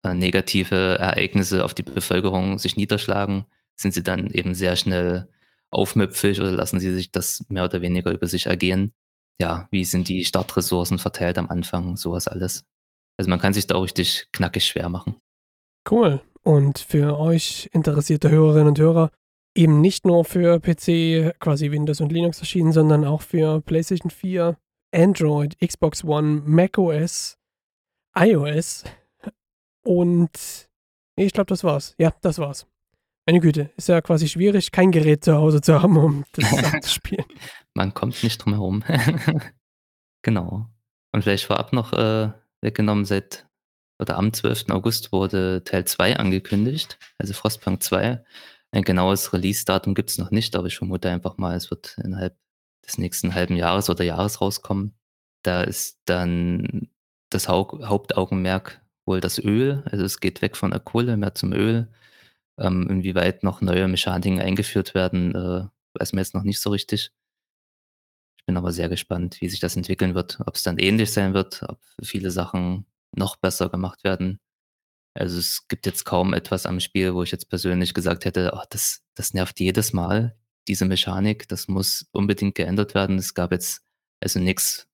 äh, 0.02 0.14
negative 0.14 0.98
Ereignisse 0.98 1.64
auf 1.64 1.74
die 1.74 1.82
Bevölkerung 1.82 2.58
sich 2.58 2.76
niederschlagen. 2.76 3.46
Sind 3.76 3.94
sie 3.94 4.02
dann 4.02 4.30
eben 4.30 4.54
sehr 4.54 4.76
schnell 4.76 5.28
aufmüpfig 5.70 6.40
oder 6.40 6.52
lassen 6.52 6.80
sie 6.80 6.94
sich 6.94 7.12
das 7.12 7.44
mehr 7.48 7.64
oder 7.64 7.82
weniger 7.82 8.12
über 8.12 8.26
sich 8.26 8.46
ergehen? 8.46 8.94
Ja, 9.38 9.68
wie 9.70 9.84
sind 9.84 10.08
die 10.08 10.24
Startressourcen 10.24 10.98
verteilt 10.98 11.38
am 11.38 11.48
Anfang, 11.48 11.96
sowas 11.96 12.28
alles. 12.28 12.64
Also 13.18 13.28
man 13.28 13.38
kann 13.38 13.52
sich 13.52 13.66
da 13.66 13.74
auch 13.74 13.82
richtig 13.82 14.28
knackig 14.32 14.64
schwer 14.66 14.88
machen. 14.88 15.16
Cool. 15.90 16.22
Und 16.46 16.78
für 16.78 17.18
euch 17.18 17.68
interessierte 17.72 18.30
Hörerinnen 18.30 18.68
und 18.68 18.78
Hörer, 18.78 19.10
eben 19.56 19.80
nicht 19.80 20.06
nur 20.06 20.24
für 20.24 20.60
PC, 20.60 21.34
quasi 21.40 21.72
Windows 21.72 22.00
und 22.00 22.12
Linux 22.12 22.38
erschienen, 22.38 22.70
sondern 22.70 23.04
auch 23.04 23.22
für 23.22 23.60
PlayStation 23.62 24.10
4, 24.10 24.56
Android, 24.94 25.58
Xbox 25.58 26.04
One, 26.04 26.42
macOS, 26.46 27.36
iOS 28.16 28.84
und 29.82 30.68
ich 31.16 31.32
glaube, 31.32 31.48
das 31.48 31.64
war's. 31.64 31.96
Ja, 31.98 32.14
das 32.20 32.38
war's. 32.38 32.68
Meine 33.26 33.40
Güte, 33.40 33.70
ist 33.76 33.88
ja 33.88 34.00
quasi 34.00 34.28
schwierig, 34.28 34.70
kein 34.70 34.92
Gerät 34.92 35.24
zu 35.24 35.34
Hause 35.34 35.60
zu 35.60 35.82
haben, 35.82 35.96
um 35.96 36.24
das 36.32 36.80
zu 36.82 36.90
spielen. 36.90 37.24
Man 37.74 37.92
kommt 37.92 38.22
nicht 38.22 38.38
drum 38.38 38.52
herum. 38.52 38.84
genau. 40.22 40.66
Und 41.10 41.22
vielleicht 41.22 41.46
vorab 41.46 41.72
noch 41.72 41.92
äh, 41.92 42.30
weggenommen. 42.60 43.04
Seit 43.04 43.48
oder 43.98 44.16
am 44.16 44.32
12. 44.32 44.66
August 44.70 45.12
wurde 45.12 45.62
Teil 45.64 45.84
2 45.84 46.16
angekündigt, 46.16 46.98
also 47.18 47.32
Frostpunk 47.34 47.82
2. 47.82 48.24
Ein 48.72 48.82
genaues 48.82 49.32
Release-Datum 49.32 49.94
gibt 49.94 50.10
es 50.10 50.18
noch 50.18 50.30
nicht, 50.30 50.56
aber 50.56 50.66
ich 50.66 50.76
vermute 50.76 51.10
einfach 51.10 51.38
mal, 51.38 51.56
es 51.56 51.70
wird 51.70 51.96
innerhalb 52.02 52.36
des 52.84 52.98
nächsten 52.98 53.34
halben 53.34 53.56
Jahres 53.56 53.88
oder 53.90 54.04
Jahres 54.04 54.40
rauskommen. 54.40 54.94
Da 55.42 55.62
ist 55.62 56.00
dann 56.04 56.88
das 57.30 57.48
Haupt 57.48 57.84
Hauptaugenmerk 57.84 58.82
wohl 59.06 59.20
das 59.20 59.38
Öl. 59.38 59.82
Also 59.86 60.04
es 60.04 60.20
geht 60.20 60.42
weg 60.42 60.56
von 60.56 60.70
der 60.72 60.80
Kohle 60.80 61.16
mehr 61.16 61.34
zum 61.34 61.52
Öl. 61.52 61.88
Ähm, 62.58 62.88
inwieweit 62.88 63.44
noch 63.44 63.60
neue 63.60 63.88
Mechaniken 63.88 64.40
eingeführt 64.40 64.94
werden, 64.94 65.34
äh, 65.34 65.66
weiß 65.98 66.12
man 66.12 66.20
jetzt 66.22 66.34
noch 66.34 66.42
nicht 66.42 66.60
so 66.60 66.70
richtig 66.70 67.12
bin 68.46 68.56
aber 68.56 68.72
sehr 68.72 68.88
gespannt, 68.88 69.40
wie 69.40 69.48
sich 69.48 69.60
das 69.60 69.76
entwickeln 69.76 70.14
wird, 70.14 70.38
ob 70.46 70.54
es 70.54 70.62
dann 70.62 70.78
ähnlich 70.78 71.12
sein 71.12 71.34
wird, 71.34 71.64
ob 71.68 71.80
viele 72.02 72.30
Sachen 72.30 72.86
noch 73.16 73.36
besser 73.36 73.68
gemacht 73.68 74.04
werden. 74.04 74.38
Also 75.14 75.38
es 75.38 75.66
gibt 75.68 75.86
jetzt 75.86 76.04
kaum 76.04 76.34
etwas 76.34 76.66
am 76.66 76.78
Spiel, 76.80 77.14
wo 77.14 77.22
ich 77.22 77.30
jetzt 77.30 77.48
persönlich 77.48 77.94
gesagt 77.94 78.24
hätte, 78.24 78.52
oh, 78.54 78.62
das, 78.70 79.02
das 79.14 79.32
nervt 79.32 79.58
jedes 79.60 79.92
Mal, 79.92 80.36
diese 80.68 80.84
Mechanik, 80.84 81.48
das 81.48 81.68
muss 81.68 82.06
unbedingt 82.12 82.54
geändert 82.54 82.94
werden. 82.94 83.18
Es 83.18 83.34
gab 83.34 83.52
jetzt 83.52 83.82
also 84.22 84.40
nichts, 84.40 84.88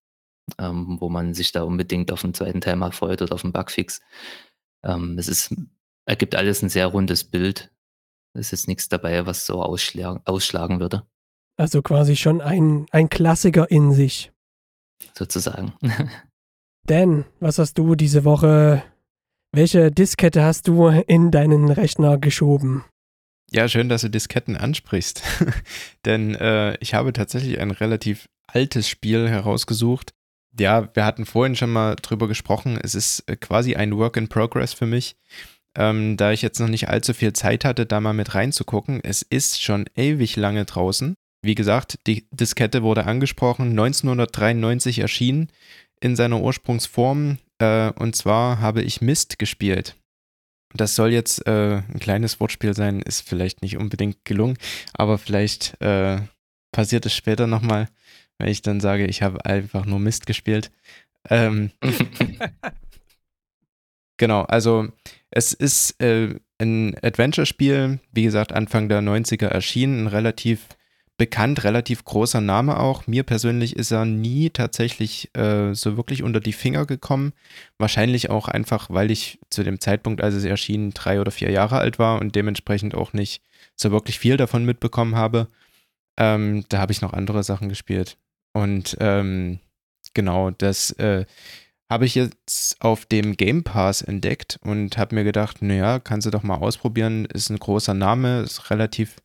ähm, 0.58 0.98
wo 1.00 1.08
man 1.08 1.34
sich 1.34 1.52
da 1.52 1.62
unbedingt 1.62 2.12
auf 2.12 2.22
den 2.22 2.34
zweiten 2.34 2.60
Teil 2.60 2.76
mal 2.76 2.92
freut 2.92 3.22
oder 3.22 3.34
auf 3.34 3.42
den 3.42 3.52
Bugfix. 3.52 4.00
Ähm, 4.84 5.18
es 5.18 5.28
ist, 5.28 5.54
ergibt 6.06 6.34
alles 6.34 6.62
ein 6.62 6.68
sehr 6.68 6.86
rundes 6.86 7.24
Bild. 7.24 7.72
Es 8.34 8.52
ist 8.52 8.68
nichts 8.68 8.88
dabei, 8.88 9.26
was 9.26 9.44
so 9.44 9.62
ausschlagen, 9.62 10.22
ausschlagen 10.24 10.80
würde. 10.80 11.06
Also 11.56 11.82
quasi 11.82 12.16
schon 12.16 12.40
ein, 12.40 12.86
ein 12.90 13.08
Klassiker 13.08 13.70
in 13.70 13.92
sich. 13.92 14.32
Sozusagen. 15.14 15.74
Dan, 16.86 17.24
was 17.38 17.58
hast 17.58 17.78
du 17.78 17.94
diese 17.94 18.24
Woche, 18.24 18.82
welche 19.52 19.90
Diskette 19.90 20.42
hast 20.42 20.66
du 20.66 20.88
in 20.88 21.30
deinen 21.30 21.70
Rechner 21.70 22.18
geschoben? 22.18 22.84
Ja, 23.52 23.68
schön, 23.68 23.88
dass 23.88 24.00
du 24.00 24.08
Disketten 24.08 24.56
ansprichst. 24.56 25.22
Denn 26.04 26.34
äh, 26.34 26.76
ich 26.80 26.94
habe 26.94 27.12
tatsächlich 27.12 27.60
ein 27.60 27.70
relativ 27.70 28.28
altes 28.46 28.88
Spiel 28.88 29.28
herausgesucht. 29.28 30.12
Ja, 30.58 30.88
wir 30.94 31.04
hatten 31.04 31.26
vorhin 31.26 31.54
schon 31.54 31.70
mal 31.70 31.96
drüber 31.96 32.28
gesprochen. 32.28 32.78
Es 32.82 32.94
ist 32.94 33.20
äh, 33.28 33.36
quasi 33.36 33.76
ein 33.76 33.96
Work 33.96 34.16
in 34.16 34.28
Progress 34.28 34.72
für 34.72 34.86
mich. 34.86 35.16
Ähm, 35.76 36.16
da 36.16 36.32
ich 36.32 36.42
jetzt 36.42 36.58
noch 36.58 36.68
nicht 36.68 36.88
allzu 36.88 37.14
viel 37.14 37.32
Zeit 37.32 37.64
hatte, 37.64 37.86
da 37.86 38.00
mal 38.00 38.12
mit 38.12 38.34
reinzugucken. 38.34 39.00
Es 39.04 39.22
ist 39.22 39.62
schon 39.62 39.84
ewig 39.96 40.36
lange 40.36 40.64
draußen. 40.64 41.14
Wie 41.42 41.54
gesagt, 41.54 41.98
die 42.06 42.26
Diskette 42.30 42.82
wurde 42.82 43.04
angesprochen, 43.04 43.70
1993 43.70 45.00
erschienen 45.00 45.48
in 46.02 46.16
seiner 46.16 46.40
Ursprungsform. 46.40 47.38
Äh, 47.58 47.92
und 47.92 48.16
zwar 48.16 48.60
habe 48.60 48.82
ich 48.82 49.00
Mist 49.00 49.38
gespielt. 49.38 49.96
Das 50.74 50.96
soll 50.96 51.12
jetzt 51.12 51.46
äh, 51.46 51.76
ein 51.76 52.00
kleines 52.00 52.40
Wortspiel 52.40 52.74
sein, 52.74 53.00
ist 53.00 53.28
vielleicht 53.28 53.62
nicht 53.62 53.76
unbedingt 53.76 54.24
gelungen, 54.24 54.56
aber 54.94 55.18
vielleicht 55.18 55.80
äh, 55.82 56.18
passiert 56.72 57.04
es 57.04 57.14
später 57.14 57.46
nochmal, 57.46 57.88
wenn 58.38 58.48
ich 58.48 58.62
dann 58.62 58.80
sage, 58.80 59.06
ich 59.06 59.22
habe 59.22 59.44
einfach 59.44 59.84
nur 59.84 59.98
Mist 59.98 60.26
gespielt. 60.26 60.72
Ähm, 61.28 61.72
genau, 64.16 64.42
also 64.42 64.88
es 65.30 65.52
ist 65.52 66.00
äh, 66.00 66.36
ein 66.58 66.96
Adventure-Spiel, 67.02 68.00
wie 68.12 68.22
gesagt, 68.22 68.52
Anfang 68.52 68.88
der 68.88 69.02
90er 69.02 69.46
erschienen, 69.46 70.04
ein 70.04 70.06
relativ 70.06 70.68
bekannt, 71.22 71.62
relativ 71.62 72.04
großer 72.04 72.40
Name 72.40 72.80
auch. 72.80 73.06
Mir 73.06 73.22
persönlich 73.22 73.76
ist 73.76 73.92
er 73.92 74.04
nie 74.04 74.50
tatsächlich 74.50 75.30
äh, 75.36 75.72
so 75.72 75.96
wirklich 75.96 76.24
unter 76.24 76.40
die 76.40 76.52
Finger 76.52 76.84
gekommen. 76.84 77.32
Wahrscheinlich 77.78 78.28
auch 78.28 78.48
einfach, 78.48 78.90
weil 78.90 79.12
ich 79.12 79.38
zu 79.48 79.62
dem 79.62 79.78
Zeitpunkt, 79.78 80.20
als 80.20 80.34
es 80.34 80.44
erschien, 80.44 80.90
drei 80.90 81.20
oder 81.20 81.30
vier 81.30 81.52
Jahre 81.52 81.78
alt 81.78 82.00
war 82.00 82.20
und 82.20 82.34
dementsprechend 82.34 82.96
auch 82.96 83.12
nicht 83.12 83.40
so 83.76 83.92
wirklich 83.92 84.18
viel 84.18 84.36
davon 84.36 84.64
mitbekommen 84.64 85.14
habe. 85.14 85.46
Ähm, 86.16 86.64
da 86.68 86.78
habe 86.78 86.90
ich 86.90 87.02
noch 87.02 87.12
andere 87.12 87.44
Sachen 87.44 87.68
gespielt. 87.68 88.18
Und 88.52 88.96
ähm, 88.98 89.60
genau, 90.14 90.50
das 90.50 90.90
äh, 90.98 91.24
habe 91.88 92.04
ich 92.04 92.16
jetzt 92.16 92.80
auf 92.80 93.06
dem 93.06 93.36
Game 93.36 93.62
Pass 93.62 94.02
entdeckt 94.02 94.58
und 94.64 94.98
habe 94.98 95.14
mir 95.14 95.22
gedacht, 95.22 95.62
naja, 95.62 96.00
kannst 96.00 96.26
du 96.26 96.32
doch 96.32 96.42
mal 96.42 96.56
ausprobieren. 96.56 97.26
Ist 97.26 97.48
ein 97.48 97.60
großer 97.60 97.94
Name, 97.94 98.40
ist 98.40 98.70
relativ 98.70 99.18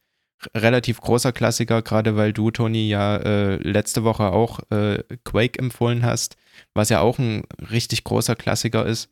relativ 0.55 1.01
großer 1.01 1.31
Klassiker, 1.31 1.81
gerade 1.81 2.15
weil 2.15 2.33
du, 2.33 2.51
Toni, 2.51 2.87
ja 2.87 3.17
äh, 3.17 3.55
letzte 3.55 4.03
Woche 4.03 4.31
auch 4.31 4.59
äh, 4.71 5.03
Quake 5.23 5.59
empfohlen 5.59 6.03
hast, 6.03 6.37
was 6.73 6.89
ja 6.89 7.01
auch 7.01 7.19
ein 7.19 7.43
richtig 7.71 8.03
großer 8.03 8.35
Klassiker 8.35 8.85
ist. 8.85 9.09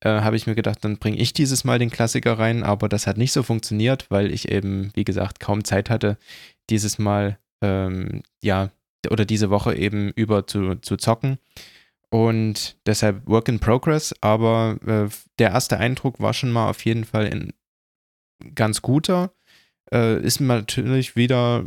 Äh, 0.00 0.20
habe 0.20 0.36
ich 0.36 0.46
mir 0.46 0.54
gedacht, 0.54 0.84
dann 0.84 0.98
bringe 0.98 1.16
ich 1.16 1.32
dieses 1.32 1.64
Mal 1.64 1.78
den 1.78 1.90
Klassiker 1.90 2.38
rein, 2.38 2.62
aber 2.62 2.88
das 2.88 3.06
hat 3.06 3.16
nicht 3.16 3.32
so 3.32 3.42
funktioniert, 3.42 4.06
weil 4.10 4.32
ich 4.32 4.50
eben, 4.50 4.90
wie 4.94 5.04
gesagt, 5.04 5.40
kaum 5.40 5.64
Zeit 5.64 5.90
hatte, 5.90 6.18
dieses 6.70 6.98
Mal, 6.98 7.38
ähm, 7.62 8.22
ja, 8.42 8.70
oder 9.10 9.24
diese 9.24 9.50
Woche 9.50 9.74
eben 9.74 10.10
über 10.10 10.46
zu, 10.46 10.76
zu 10.76 10.96
zocken. 10.96 11.38
Und 12.10 12.76
deshalb 12.86 13.26
Work 13.26 13.48
in 13.48 13.58
Progress, 13.58 14.14
aber 14.20 14.78
äh, 14.86 15.08
der 15.38 15.50
erste 15.50 15.78
Eindruck 15.78 16.20
war 16.20 16.32
schon 16.32 16.52
mal 16.52 16.70
auf 16.70 16.84
jeden 16.84 17.04
Fall 17.04 17.26
ein 17.26 17.52
ganz 18.54 18.82
guter 18.82 19.32
äh, 19.92 20.20
ist 20.22 20.40
natürlich 20.40 21.16
wieder, 21.16 21.66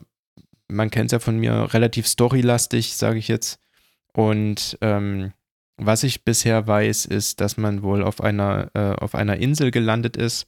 man 0.67 0.89
kennt 0.89 1.07
es 1.07 1.11
ja 1.13 1.19
von 1.19 1.37
mir, 1.37 1.73
relativ 1.73 2.07
storylastig, 2.07 2.95
sage 2.95 3.19
ich 3.19 3.27
jetzt. 3.27 3.59
Und 4.13 4.77
ähm, 4.81 5.33
was 5.77 6.03
ich 6.03 6.23
bisher 6.23 6.67
weiß, 6.67 7.05
ist, 7.05 7.41
dass 7.41 7.57
man 7.57 7.81
wohl 7.81 8.03
auf 8.03 8.21
einer, 8.21 8.69
äh, 8.73 8.93
auf 8.93 9.15
einer 9.15 9.37
Insel 9.37 9.71
gelandet 9.71 10.17
ist 10.17 10.47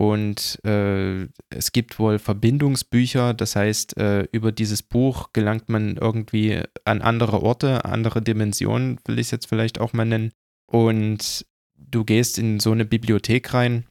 und 0.00 0.58
äh, 0.64 1.26
es 1.50 1.72
gibt 1.72 1.98
wohl 1.98 2.18
Verbindungsbücher, 2.18 3.34
das 3.34 3.54
heißt, 3.54 3.98
äh, 3.98 4.22
über 4.32 4.50
dieses 4.50 4.82
Buch 4.82 5.34
gelangt 5.34 5.68
man 5.68 5.98
irgendwie 5.98 6.62
an 6.86 7.02
andere 7.02 7.42
Orte, 7.42 7.84
andere 7.84 8.22
Dimensionen, 8.22 8.98
will 9.04 9.18
ich 9.18 9.26
es 9.26 9.30
jetzt 9.30 9.46
vielleicht 9.46 9.78
auch 9.78 9.92
mal 9.92 10.06
nennen. 10.06 10.32
Und 10.64 11.44
du 11.76 12.06
gehst 12.06 12.38
in 12.38 12.60
so 12.60 12.72
eine 12.72 12.86
Bibliothek 12.86 13.52
rein 13.52 13.84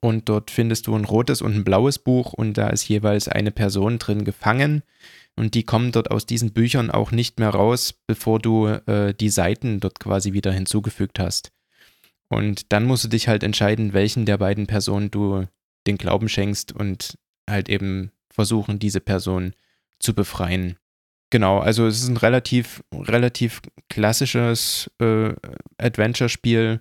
und 0.00 0.28
dort 0.28 0.50
findest 0.50 0.86
du 0.86 0.94
ein 0.94 1.04
rotes 1.04 1.42
und 1.42 1.54
ein 1.54 1.64
blaues 1.64 1.98
Buch 1.98 2.32
und 2.32 2.54
da 2.54 2.68
ist 2.68 2.88
jeweils 2.88 3.28
eine 3.28 3.50
Person 3.50 3.98
drin 3.98 4.24
gefangen 4.24 4.82
und 5.36 5.54
die 5.54 5.64
kommen 5.64 5.92
dort 5.92 6.10
aus 6.10 6.26
diesen 6.26 6.52
Büchern 6.52 6.90
auch 6.90 7.12
nicht 7.12 7.38
mehr 7.38 7.50
raus, 7.50 7.94
bevor 8.06 8.38
du 8.38 8.66
äh, 8.66 9.14
die 9.14 9.30
Seiten 9.30 9.80
dort 9.80 10.00
quasi 10.00 10.32
wieder 10.32 10.52
hinzugefügt 10.52 11.18
hast. 11.18 11.52
Und 12.28 12.72
dann 12.72 12.84
musst 12.84 13.04
du 13.04 13.08
dich 13.08 13.26
halt 13.26 13.42
entscheiden, 13.42 13.92
welchen 13.92 14.26
der 14.26 14.38
beiden 14.38 14.66
Personen 14.66 15.10
du 15.10 15.46
den 15.86 15.98
Glauben 15.98 16.28
schenkst 16.28 16.72
und 16.72 17.18
halt 17.48 17.68
eben 17.68 18.12
versuchen, 18.32 18.78
diese 18.78 19.00
Person 19.00 19.54
zu 19.98 20.14
befreien. 20.14 20.76
Genau, 21.30 21.58
also 21.58 21.86
es 21.86 22.02
ist 22.02 22.08
ein 22.08 22.16
relativ, 22.16 22.82
relativ 22.92 23.62
klassisches 23.88 24.90
äh, 25.00 25.32
Adventure-Spiel. 25.78 26.80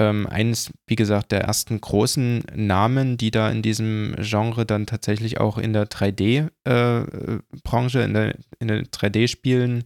Ähm, 0.00 0.26
eines, 0.26 0.72
wie 0.86 0.96
gesagt, 0.96 1.30
der 1.30 1.42
ersten 1.42 1.78
großen 1.78 2.42
Namen, 2.54 3.18
die 3.18 3.30
da 3.30 3.50
in 3.50 3.60
diesem 3.60 4.16
Genre 4.18 4.64
dann 4.64 4.86
tatsächlich 4.86 5.38
auch 5.38 5.58
in 5.58 5.74
der 5.74 5.90
3D-Branche, 5.90 8.00
äh, 8.00 8.04
in 8.04 8.14
der, 8.14 8.34
in 8.60 8.68
den 8.68 8.86
3D-Spielen 8.86 9.84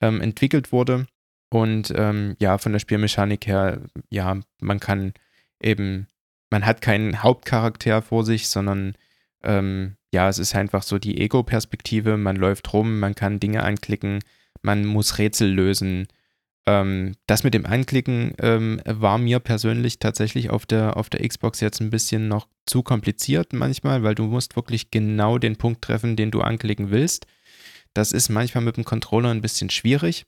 ähm, 0.00 0.22
entwickelt 0.22 0.72
wurde. 0.72 1.06
Und 1.50 1.92
ähm, 1.94 2.36
ja, 2.40 2.56
von 2.56 2.72
der 2.72 2.78
Spielmechanik 2.78 3.46
her, 3.46 3.82
ja, 4.08 4.40
man 4.62 4.80
kann 4.80 5.12
eben, 5.62 6.06
man 6.48 6.64
hat 6.64 6.80
keinen 6.80 7.22
Hauptcharakter 7.22 8.00
vor 8.00 8.24
sich, 8.24 8.48
sondern 8.48 8.94
ähm, 9.42 9.96
ja, 10.10 10.30
es 10.30 10.38
ist 10.38 10.54
einfach 10.54 10.82
so 10.82 10.98
die 10.98 11.20
Ego-Perspektive. 11.20 12.16
Man 12.16 12.36
läuft 12.36 12.72
rum, 12.72 12.98
man 12.98 13.14
kann 13.14 13.40
Dinge 13.40 13.62
anklicken, 13.62 14.20
man 14.62 14.86
muss 14.86 15.18
Rätsel 15.18 15.52
lösen. 15.52 16.08
Ähm, 16.66 17.14
das 17.26 17.44
mit 17.44 17.54
dem 17.54 17.66
Anklicken 17.66 18.34
ähm, 18.38 18.80
war 18.84 19.18
mir 19.18 19.40
persönlich 19.40 19.98
tatsächlich 19.98 20.50
auf 20.50 20.66
der, 20.66 20.96
auf 20.96 21.08
der 21.08 21.26
Xbox 21.26 21.60
jetzt 21.60 21.80
ein 21.80 21.90
bisschen 21.90 22.28
noch 22.28 22.48
zu 22.66 22.82
kompliziert 22.82 23.52
manchmal, 23.52 24.02
weil 24.02 24.14
du 24.14 24.24
musst 24.24 24.56
wirklich 24.56 24.90
genau 24.90 25.38
den 25.38 25.56
Punkt 25.56 25.82
treffen, 25.82 26.16
den 26.16 26.30
du 26.30 26.40
anklicken 26.42 26.90
willst. 26.90 27.26
Das 27.94 28.12
ist 28.12 28.28
manchmal 28.28 28.64
mit 28.64 28.76
dem 28.76 28.84
Controller 28.84 29.30
ein 29.30 29.40
bisschen 29.40 29.70
schwierig 29.70 30.26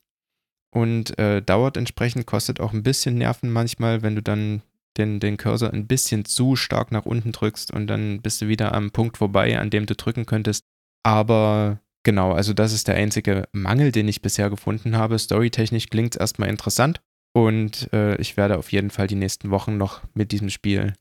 und 0.70 1.18
äh, 1.18 1.42
dauert 1.42 1.76
entsprechend, 1.76 2.26
kostet 2.26 2.60
auch 2.60 2.72
ein 2.72 2.82
bisschen 2.82 3.16
Nerven 3.16 3.50
manchmal, 3.50 4.02
wenn 4.02 4.16
du 4.16 4.22
dann 4.22 4.62
den, 4.96 5.20
den 5.20 5.36
Cursor 5.36 5.72
ein 5.72 5.86
bisschen 5.86 6.24
zu 6.24 6.56
stark 6.56 6.92
nach 6.92 7.06
unten 7.06 7.32
drückst 7.32 7.72
und 7.72 7.86
dann 7.86 8.20
bist 8.20 8.42
du 8.42 8.48
wieder 8.48 8.74
am 8.74 8.90
Punkt 8.90 9.18
vorbei, 9.18 9.58
an 9.58 9.70
dem 9.70 9.86
du 9.86 9.94
drücken 9.94 10.26
könntest. 10.26 10.64
Aber 11.02 11.80
genau, 12.02 12.32
also 12.32 12.52
das 12.52 12.72
ist 12.72 12.88
der 12.88 12.96
einzige 12.96 13.48
Mangel, 13.52 13.92
den 13.92 14.08
ich 14.08 14.22
bisher 14.22 14.50
gefunden 14.50 14.96
habe. 14.96 15.18
Storytechnisch 15.18 15.88
klingt 15.88 16.14
es 16.14 16.20
erstmal 16.20 16.48
interessant 16.48 17.00
und 17.34 17.92
äh, 17.92 18.16
ich 18.16 18.36
werde 18.36 18.58
auf 18.58 18.72
jeden 18.72 18.90
Fall 18.90 19.06
die 19.06 19.14
nächsten 19.14 19.50
Wochen 19.50 19.76
noch 19.76 20.02
mit 20.14 20.32
diesem 20.32 20.50
Spiel 20.50 20.94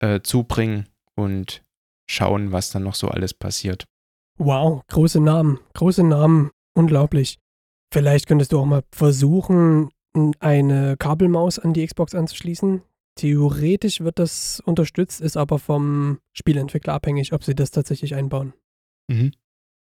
äh, 0.00 0.20
zubringen 0.20 0.88
und 1.14 1.62
schauen, 2.08 2.52
was 2.52 2.70
dann 2.70 2.82
noch 2.82 2.94
so 2.94 3.08
alles 3.08 3.34
passiert. 3.34 3.84
Wow, 4.38 4.82
große 4.88 5.20
Namen, 5.20 5.58
große 5.74 6.04
Namen, 6.04 6.50
unglaublich. 6.74 7.38
Vielleicht 7.92 8.26
könntest 8.26 8.52
du 8.52 8.58
auch 8.58 8.66
mal 8.66 8.82
versuchen, 8.92 9.90
eine 10.40 10.96
Kabelmaus 10.98 11.58
an 11.58 11.72
die 11.72 11.86
Xbox 11.86 12.14
anzuschließen. 12.14 12.82
Theoretisch 13.16 14.00
wird 14.00 14.18
das 14.18 14.60
unterstützt, 14.60 15.20
ist 15.20 15.36
aber 15.36 15.58
vom 15.58 16.18
Spielentwickler 16.32 16.92
abhängig, 16.92 17.32
ob 17.32 17.44
sie 17.44 17.54
das 17.54 17.70
tatsächlich 17.70 18.14
einbauen. 18.14 18.52
Mhm. 19.08 19.32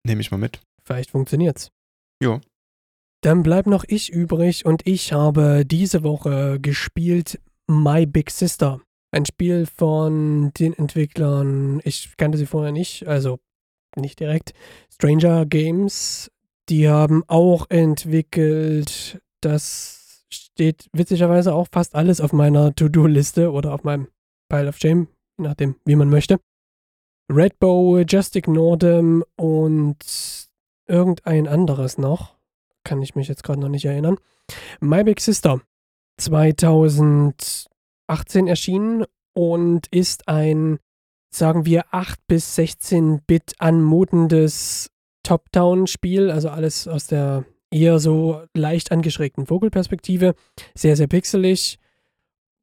Nehme 0.06 0.22
ich 0.22 0.32
mal 0.32 0.38
mit. 0.38 0.62
Vielleicht 0.84 1.12
funktioniert's. 1.12 1.72
Jo. 2.22 2.42
Dann 3.22 3.44
bleibt 3.44 3.68
noch 3.68 3.86
ich 3.88 4.12
übrig 4.12 4.66
und 4.66 4.86
ich 4.86 5.14
habe 5.14 5.64
diese 5.66 6.04
Woche 6.04 6.60
gespielt 6.60 7.40
My 7.68 8.06
Big 8.06 8.30
Sister. 8.30 8.82
Ein 9.12 9.26
Spiel 9.26 9.66
von 9.66 10.52
den 10.54 10.74
Entwicklern, 10.74 11.82
ich 11.84 12.18
kannte 12.18 12.38
sie 12.38 12.46
vorher 12.46 12.72
nicht, 12.72 13.08
also 13.08 13.40
nicht 13.96 14.20
direkt. 14.20 14.54
Stranger 14.90 15.46
Games 15.46 16.32
die 16.70 16.88
haben 16.88 17.24
auch 17.28 17.70
entwickelt, 17.70 19.22
das 19.42 20.26
steht 20.30 20.88
witzigerweise 20.94 21.54
auch 21.54 21.68
fast 21.72 21.96
alles 21.96 22.22
auf 22.22 22.34
meiner 22.34 22.74
To-Do-Liste 22.74 23.52
oder 23.52 23.74
auf 23.74 23.84
meinem 23.84 24.08
Pile 24.50 24.70
of 24.70 24.78
Shame, 24.78 25.08
nachdem, 25.38 25.76
wie 25.86 25.96
man 25.96 26.10
möchte. 26.10 26.40
Redbow, 27.32 28.04
Just 28.08 28.36
Ignore 28.36 28.78
Them 28.78 29.24
und 29.36 29.98
irgendein 30.88 31.48
anderes 31.48 31.98
noch. 31.98 32.36
Kann 32.84 33.02
ich 33.02 33.16
mich 33.16 33.28
jetzt 33.28 33.44
gerade 33.44 33.60
noch 33.60 33.70
nicht 33.70 33.86
erinnern. 33.86 34.18
My 34.80 35.04
Big 35.04 35.20
Sister 35.20 35.62
2018 36.18 38.48
erschienen 38.48 39.06
und 39.34 39.88
ist 39.88 40.28
ein, 40.28 40.78
sagen 41.34 41.66
wir, 41.66 41.86
8 41.92 42.20
bis 42.28 42.56
16 42.56 43.22
Bit 43.26 43.56
anmutendes 43.60 44.90
Top-Down-Spiel, 45.24 46.30
also 46.30 46.50
alles 46.50 46.88
aus 46.88 47.08
der 47.08 47.46
eher 47.72 48.00
so 48.00 48.44
leicht 48.54 48.92
angeschrägten 48.92 49.48
Vogelperspektive. 49.48 50.36
Sehr, 50.76 50.96
sehr 50.96 51.08
pixelig. 51.08 51.80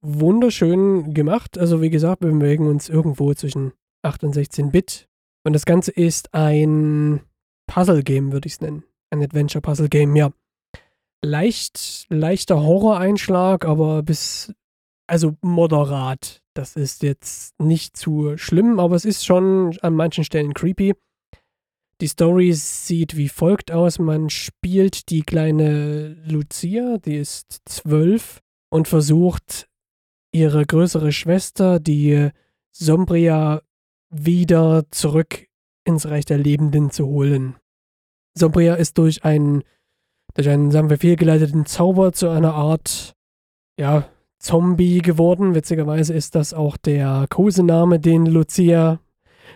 Wunderschön 0.02 1.12
gemacht. 1.12 1.58
Also 1.58 1.82
wie 1.82 1.90
gesagt, 1.90 2.22
wir 2.22 2.30
bewegen 2.30 2.68
uns 2.68 2.88
irgendwo 2.88 3.34
zwischen 3.34 3.72
8 4.02 4.24
und 4.24 4.32
16 4.32 4.70
Bit. 4.70 5.08
Und 5.44 5.54
das 5.54 5.64
Ganze 5.64 5.90
ist 5.90 6.34
ein 6.34 7.20
Puzzle-Game, 7.66 8.32
würde 8.32 8.46
ich 8.46 8.54
es 8.54 8.60
nennen. 8.60 8.84
Ein 9.10 9.22
Adventure-Puzzle-Game, 9.22 10.16
ja. 10.16 10.32
Leicht, 11.22 12.06
leichter 12.08 12.62
Horror-Einschlag, 12.62 13.64
aber 13.64 14.02
bis, 14.02 14.52
also 15.06 15.36
moderat. 15.42 16.42
Das 16.54 16.76
ist 16.76 17.02
jetzt 17.02 17.58
nicht 17.60 17.96
zu 17.96 18.36
schlimm, 18.36 18.80
aber 18.80 18.96
es 18.96 19.04
ist 19.04 19.24
schon 19.24 19.78
an 19.82 19.94
manchen 19.94 20.24
Stellen 20.24 20.54
creepy. 20.54 20.94
Die 22.00 22.06
Story 22.06 22.52
sieht 22.54 23.16
wie 23.16 23.28
folgt 23.28 23.70
aus. 23.70 23.98
Man 23.98 24.30
spielt 24.30 25.10
die 25.10 25.22
kleine 25.22 26.16
Lucia, 26.24 26.96
die 26.98 27.16
ist 27.16 27.60
zwölf 27.66 28.40
und 28.70 28.88
versucht 28.88 29.68
ihre 30.32 30.64
größere 30.64 31.12
Schwester, 31.12 31.78
die 31.78 32.30
Sombria, 32.72 33.62
wieder 34.10 34.84
zurück 34.90 35.46
ins 35.84 36.06
Reich 36.06 36.24
der 36.24 36.38
Lebenden 36.38 36.90
zu 36.90 37.06
holen. 37.06 37.56
Sombria 38.34 38.74
ist 38.74 38.98
durch 38.98 39.24
einen, 39.24 39.62
durch 40.34 40.48
einen, 40.48 40.70
sagen 40.70 40.90
wir, 40.90 40.98
fehlgeleiteten 40.98 41.66
Zauber 41.66 42.12
zu 42.12 42.28
einer 42.28 42.54
Art, 42.54 43.14
ja, 43.78 44.08
Zombie 44.38 44.98
geworden. 45.02 45.54
Witzigerweise 45.54 46.14
ist 46.14 46.34
das 46.34 46.54
auch 46.54 46.76
der 46.76 47.26
Kosename, 47.28 48.00
den 48.00 48.26
Lucia 48.26 49.00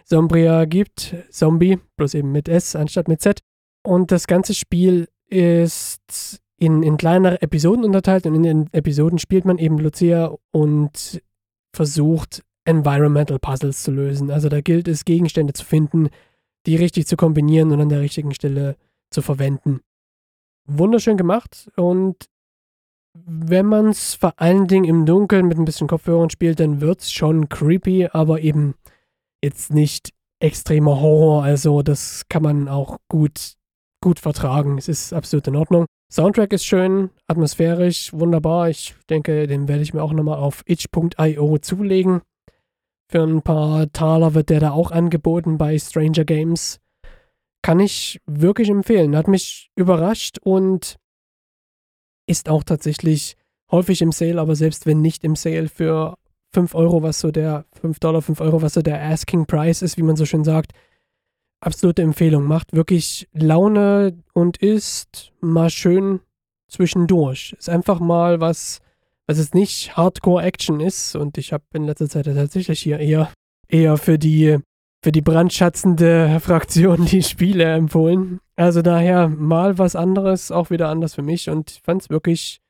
Sombria 0.05 0.65
gibt. 0.67 1.15
Zombie, 1.31 1.79
bloß 1.97 2.15
eben 2.15 2.33
mit 2.33 2.49
S 2.49 2.77
anstatt 2.77 3.09
mit 3.09 3.21
Z. 3.21 3.41
Und 3.83 4.11
das 4.11 4.27
ganze 4.27 4.55
Spiel 4.55 5.09
ist 5.29 6.41
in, 6.59 6.83
in 6.83 6.97
kleinere 6.97 7.41
Episoden 7.43 7.85
unterteilt 7.85 8.27
und 8.27 8.35
in 8.35 8.43
den 8.43 8.73
Episoden 8.73 9.19
spielt 9.19 9.45
man 9.45 9.59
eben 9.59 9.79
Lucia 9.79 10.35
und 10.53 11.23
versucht 11.75 12.43
Environmental 12.65 13.39
Puzzles 13.39 13.83
zu 13.83 13.91
lösen. 13.91 14.31
Also 14.31 14.49
da 14.49 14.61
gilt 14.61 14.89
es, 14.89 15.05
Gegenstände 15.05 15.53
zu 15.53 15.65
finden, 15.65 16.09
die 16.67 16.77
richtig 16.77 17.07
zu 17.07 17.17
kombinieren 17.17 17.73
und 17.73 17.81
an 17.81 17.89
der 17.89 18.01
richtigen 18.01 18.35
Stelle 18.35 18.77
zu 19.11 19.23
verwenden. 19.23 19.81
Wunderschön 20.67 21.17
gemacht 21.17 21.71
und 21.77 22.27
wenn 23.27 23.67
man 23.67 23.89
es 23.89 24.15
vor 24.15 24.33
allen 24.37 24.67
Dingen 24.67 24.85
im 24.85 25.07
Dunkeln 25.07 25.47
mit 25.47 25.59
ein 25.59 25.65
bisschen 25.65 25.87
Kopfhörern 25.87 26.31
spielt, 26.31 26.59
dann 26.59 26.81
wird 26.81 27.01
es 27.01 27.13
schon 27.13 27.49
creepy, 27.49 28.09
aber 28.13 28.41
eben 28.41 28.75
jetzt 29.43 29.73
nicht 29.73 30.11
extremer 30.41 31.01
Horror, 31.01 31.45
also 31.45 31.83
das 31.83 32.25
kann 32.29 32.43
man 32.43 32.69
auch 32.69 32.99
gut, 33.09 33.55
gut 34.03 34.19
vertragen. 34.19 34.79
Es 34.79 34.89
ist 34.89 35.13
absolut 35.13 35.47
in 35.47 35.57
Ordnung. 35.57 35.87
Soundtrack 36.13 36.53
ist 36.53 36.65
schön, 36.65 37.11
atmosphärisch, 37.29 38.13
wunderbar. 38.13 38.69
Ich 38.69 38.95
denke, 39.09 39.47
den 39.47 39.69
werde 39.69 39.83
ich 39.83 39.95
mir 39.95 40.03
auch 40.03 40.13
nochmal 40.13 40.39
auf 40.39 40.63
itch.io 40.67 41.59
zulegen. 41.59 42.21
Für 43.15 43.23
ein 43.23 43.43
paar 43.43 43.93
Taler 43.93 44.35
wird 44.35 44.51
der 44.51 44.59
da 44.59 44.73
auch 44.73 44.91
angeboten 44.91 45.57
bei 45.57 45.79
Stranger 45.79 46.25
Games. 46.25 46.81
Kann 47.63 47.79
ich 47.79 48.21
wirklich 48.27 48.69
empfehlen. 48.69 49.15
Hat 49.15 49.29
mich 49.29 49.71
überrascht 49.77 50.39
und 50.43 50.97
ist 52.27 52.49
auch 52.49 52.65
tatsächlich 52.65 53.37
häufig 53.71 54.03
im 54.03 54.11
Sale, 54.11 54.41
aber 54.41 54.57
selbst 54.57 54.85
wenn 54.85 55.01
nicht 55.01 55.23
im 55.23 55.37
Sale 55.37 55.69
für 55.69 56.19
5 56.55 56.75
Euro, 56.75 57.05
was 57.05 57.21
so 57.21 57.31
der, 57.31 57.67
5 57.81 58.01
Dollar, 58.01 58.21
5 58.21 58.41
Euro, 58.41 58.63
was 58.63 58.75
so 58.75 58.83
der 58.83 59.01
Asking 59.01 59.47
Price 59.47 59.83
ist, 59.83 59.97
wie 59.97 60.03
man 60.03 60.17
so 60.17 60.27
schön 60.27 60.43
sagt. 60.43 60.73
Absolute 61.61 62.03
Empfehlung. 62.03 62.43
Macht 62.49 62.73
wirklich 62.73 63.29
Laune 63.33 64.19
und 64.33 64.57
ist 64.57 65.31
mal 65.41 65.71
schön 65.71 66.19
zwischendurch. 66.67 67.55
Ist 67.57 67.69
einfach 67.69 68.01
mal 68.01 68.41
was, 68.41 68.81
was 69.27 69.39
jetzt 69.39 69.55
nicht 69.55 69.97
Hardcore 69.97 70.43
Action 70.43 70.81
ist. 70.81 71.17
Und 71.17 71.39
ich 71.39 71.53
habe 71.53 71.65
in 71.75 71.85
letzter 71.85 72.09
Zeit 72.09 72.27
tatsächlich 72.27 72.81
hier 72.81 72.99
eher 72.99 73.33
eher 73.69 73.97
für 73.97 74.19
die, 74.19 74.59
für 75.03 75.13
die 75.13 75.23
brandschatzende 75.23 76.39
Fraktion 76.43 77.07
die 77.07 77.23
Spiele 77.23 77.65
empfohlen. 77.65 78.41
Also 78.57 78.83
daher 78.83 79.29
mal 79.29 79.79
was 79.79 79.97
anderes, 79.97 80.51
auch 80.51 80.71
wieder 80.71 80.89
anders 80.89 81.15
für 81.15 81.23
mich 81.23 81.51
und 81.51 81.73
ich 81.73 81.83
fand 81.83 82.03
es 82.03 82.11
wirklich, 82.11 82.61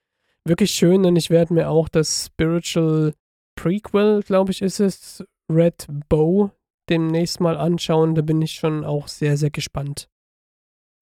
wirklich 0.47 0.71
schön 0.71 1.05
und 1.05 1.17
ich 1.17 1.31
werde 1.31 1.55
mir 1.55 1.69
auch 1.69 1.88
das 1.88 2.27
Spiritual 2.27 3.12
Prequel, 3.57 4.23
glaube 4.23 4.51
ich, 4.51 4.62
ist 4.62 4.81
es, 4.81 5.25
Red 5.53 5.87
Bow 6.09 6.51
demnächst 6.88 7.40
mal 7.40 7.57
anschauen. 7.57 8.14
Da 8.14 8.23
bin 8.23 8.43
ich 8.43 8.53
schon 8.53 8.85
auch 8.85 9.09
sehr, 9.09 9.37
sehr 9.37 9.51
gespannt. 9.51 10.09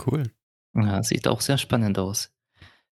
Cool. 0.04 0.24
Ja, 0.74 1.02
sieht 1.02 1.28
auch 1.28 1.40
sehr 1.40 1.58
spannend 1.58 1.98
aus. 1.98 2.31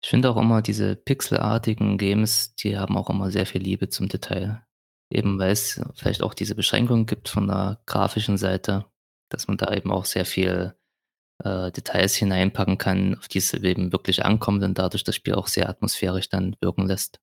Ich 0.03 0.09
finde 0.09 0.29
auch 0.29 0.37
immer 0.37 0.61
diese 0.61 0.95
pixelartigen 0.95 1.97
Games, 1.97 2.55
die 2.55 2.77
haben 2.77 2.97
auch 2.97 3.09
immer 3.09 3.31
sehr 3.31 3.45
viel 3.45 3.61
Liebe 3.61 3.89
zum 3.89 4.07
Detail. 4.07 4.63
Eben 5.09 5.39
weil 5.39 5.51
es 5.51 5.81
vielleicht 5.95 6.21
auch 6.21 6.33
diese 6.33 6.55
Beschränkung 6.55 7.05
gibt 7.05 7.29
von 7.29 7.47
der 7.47 7.79
grafischen 7.85 8.37
Seite, 8.37 8.85
dass 9.29 9.47
man 9.47 9.57
da 9.57 9.73
eben 9.73 9.91
auch 9.91 10.05
sehr 10.05 10.25
viel 10.25 10.75
äh, 11.43 11.71
Details 11.71 12.15
hineinpacken 12.15 12.77
kann, 12.77 13.15
auf 13.17 13.27
die 13.27 13.37
es 13.37 13.53
eben 13.53 13.91
wirklich 13.91 14.25
ankommt 14.25 14.63
und 14.63 14.77
dadurch 14.77 15.03
das 15.03 15.15
Spiel 15.15 15.35
auch 15.35 15.47
sehr 15.47 15.69
atmosphärisch 15.69 16.29
dann 16.29 16.55
wirken 16.61 16.85
lässt. 16.85 17.19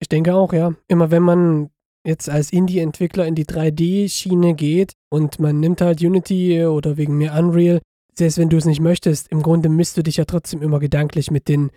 Ich 0.00 0.08
denke 0.08 0.34
auch, 0.34 0.52
ja. 0.52 0.74
Immer 0.88 1.10
wenn 1.10 1.22
man 1.22 1.70
jetzt 2.04 2.28
als 2.28 2.52
Indie-Entwickler 2.52 3.26
in 3.26 3.34
die 3.34 3.44
3D-Schiene 3.44 4.54
geht 4.54 4.94
und 5.10 5.38
man 5.40 5.60
nimmt 5.60 5.80
halt 5.80 6.00
Unity 6.00 6.64
oder 6.64 6.96
wegen 6.96 7.18
mir 7.18 7.34
Unreal, 7.34 7.80
selbst 8.14 8.38
wenn 8.38 8.48
du 8.48 8.56
es 8.56 8.64
nicht 8.64 8.80
möchtest, 8.80 9.28
im 9.28 9.42
Grunde 9.42 9.68
misst 9.68 9.96
du 9.96 10.02
dich 10.02 10.16
ja 10.16 10.24
trotzdem 10.24 10.62
immer 10.62 10.78
gedanklich 10.80 11.30
mit 11.30 11.48
den, 11.48 11.70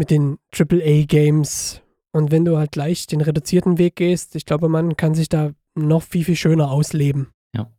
mit 0.00 0.10
den 0.10 0.38
AAA-Games. 0.58 1.82
Und 2.12 2.30
wenn 2.30 2.46
du 2.46 2.56
halt 2.56 2.72
gleich 2.72 3.06
den 3.06 3.20
reduzierten 3.20 3.76
Weg 3.76 3.96
gehst, 3.96 4.34
ich 4.34 4.46
glaube, 4.46 4.70
man 4.70 4.96
kann 4.96 5.14
sich 5.14 5.28
da 5.28 5.50
noch 5.74 6.02
viel, 6.02 6.24
viel 6.24 6.36
schöner 6.36 6.70
ausleben. 6.70 7.28
Ja. 7.54 7.70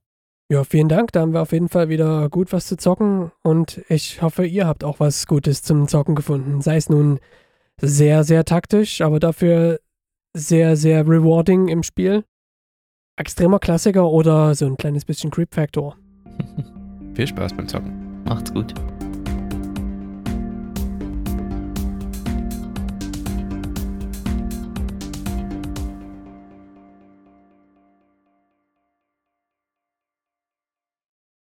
Ja, 0.52 0.64
vielen 0.64 0.88
Dank. 0.88 1.12
Da 1.12 1.22
haben 1.22 1.34
wir 1.34 1.42
auf 1.42 1.52
jeden 1.52 1.68
Fall 1.68 1.90
wieder 1.90 2.30
gut 2.30 2.54
was 2.54 2.68
zu 2.68 2.78
zocken. 2.78 3.32
Und 3.42 3.82
ich 3.90 4.22
hoffe, 4.22 4.46
ihr 4.46 4.68
habt 4.68 4.84
auch 4.84 5.00
was 5.00 5.26
Gutes 5.26 5.64
zum 5.64 5.88
Zocken 5.88 6.14
gefunden. 6.14 6.62
Sei 6.62 6.76
es 6.78 6.90
nun 6.90 7.20
sehr, 7.82 8.24
sehr 8.24 8.46
taktisch, 8.46 9.02
aber 9.02 9.20
dafür 9.20 9.80
sehr, 10.38 10.78
sehr 10.78 11.08
rewarding 11.08 11.70
im 11.70 11.82
Spiel. 11.82 12.24
Extremer 13.18 13.58
Klassiker 13.58 14.08
oder 14.08 14.54
so 14.54 14.68
ein 14.68 14.78
kleines 14.78 15.06
bisschen 15.06 15.32
Creep 15.32 15.56
Factor. 15.56 15.98
Viel 17.16 17.26
Spaß 17.26 17.56
beim 17.56 17.68
Zocken. 17.68 18.24
Macht's 18.26 18.54
gut. 18.54 18.76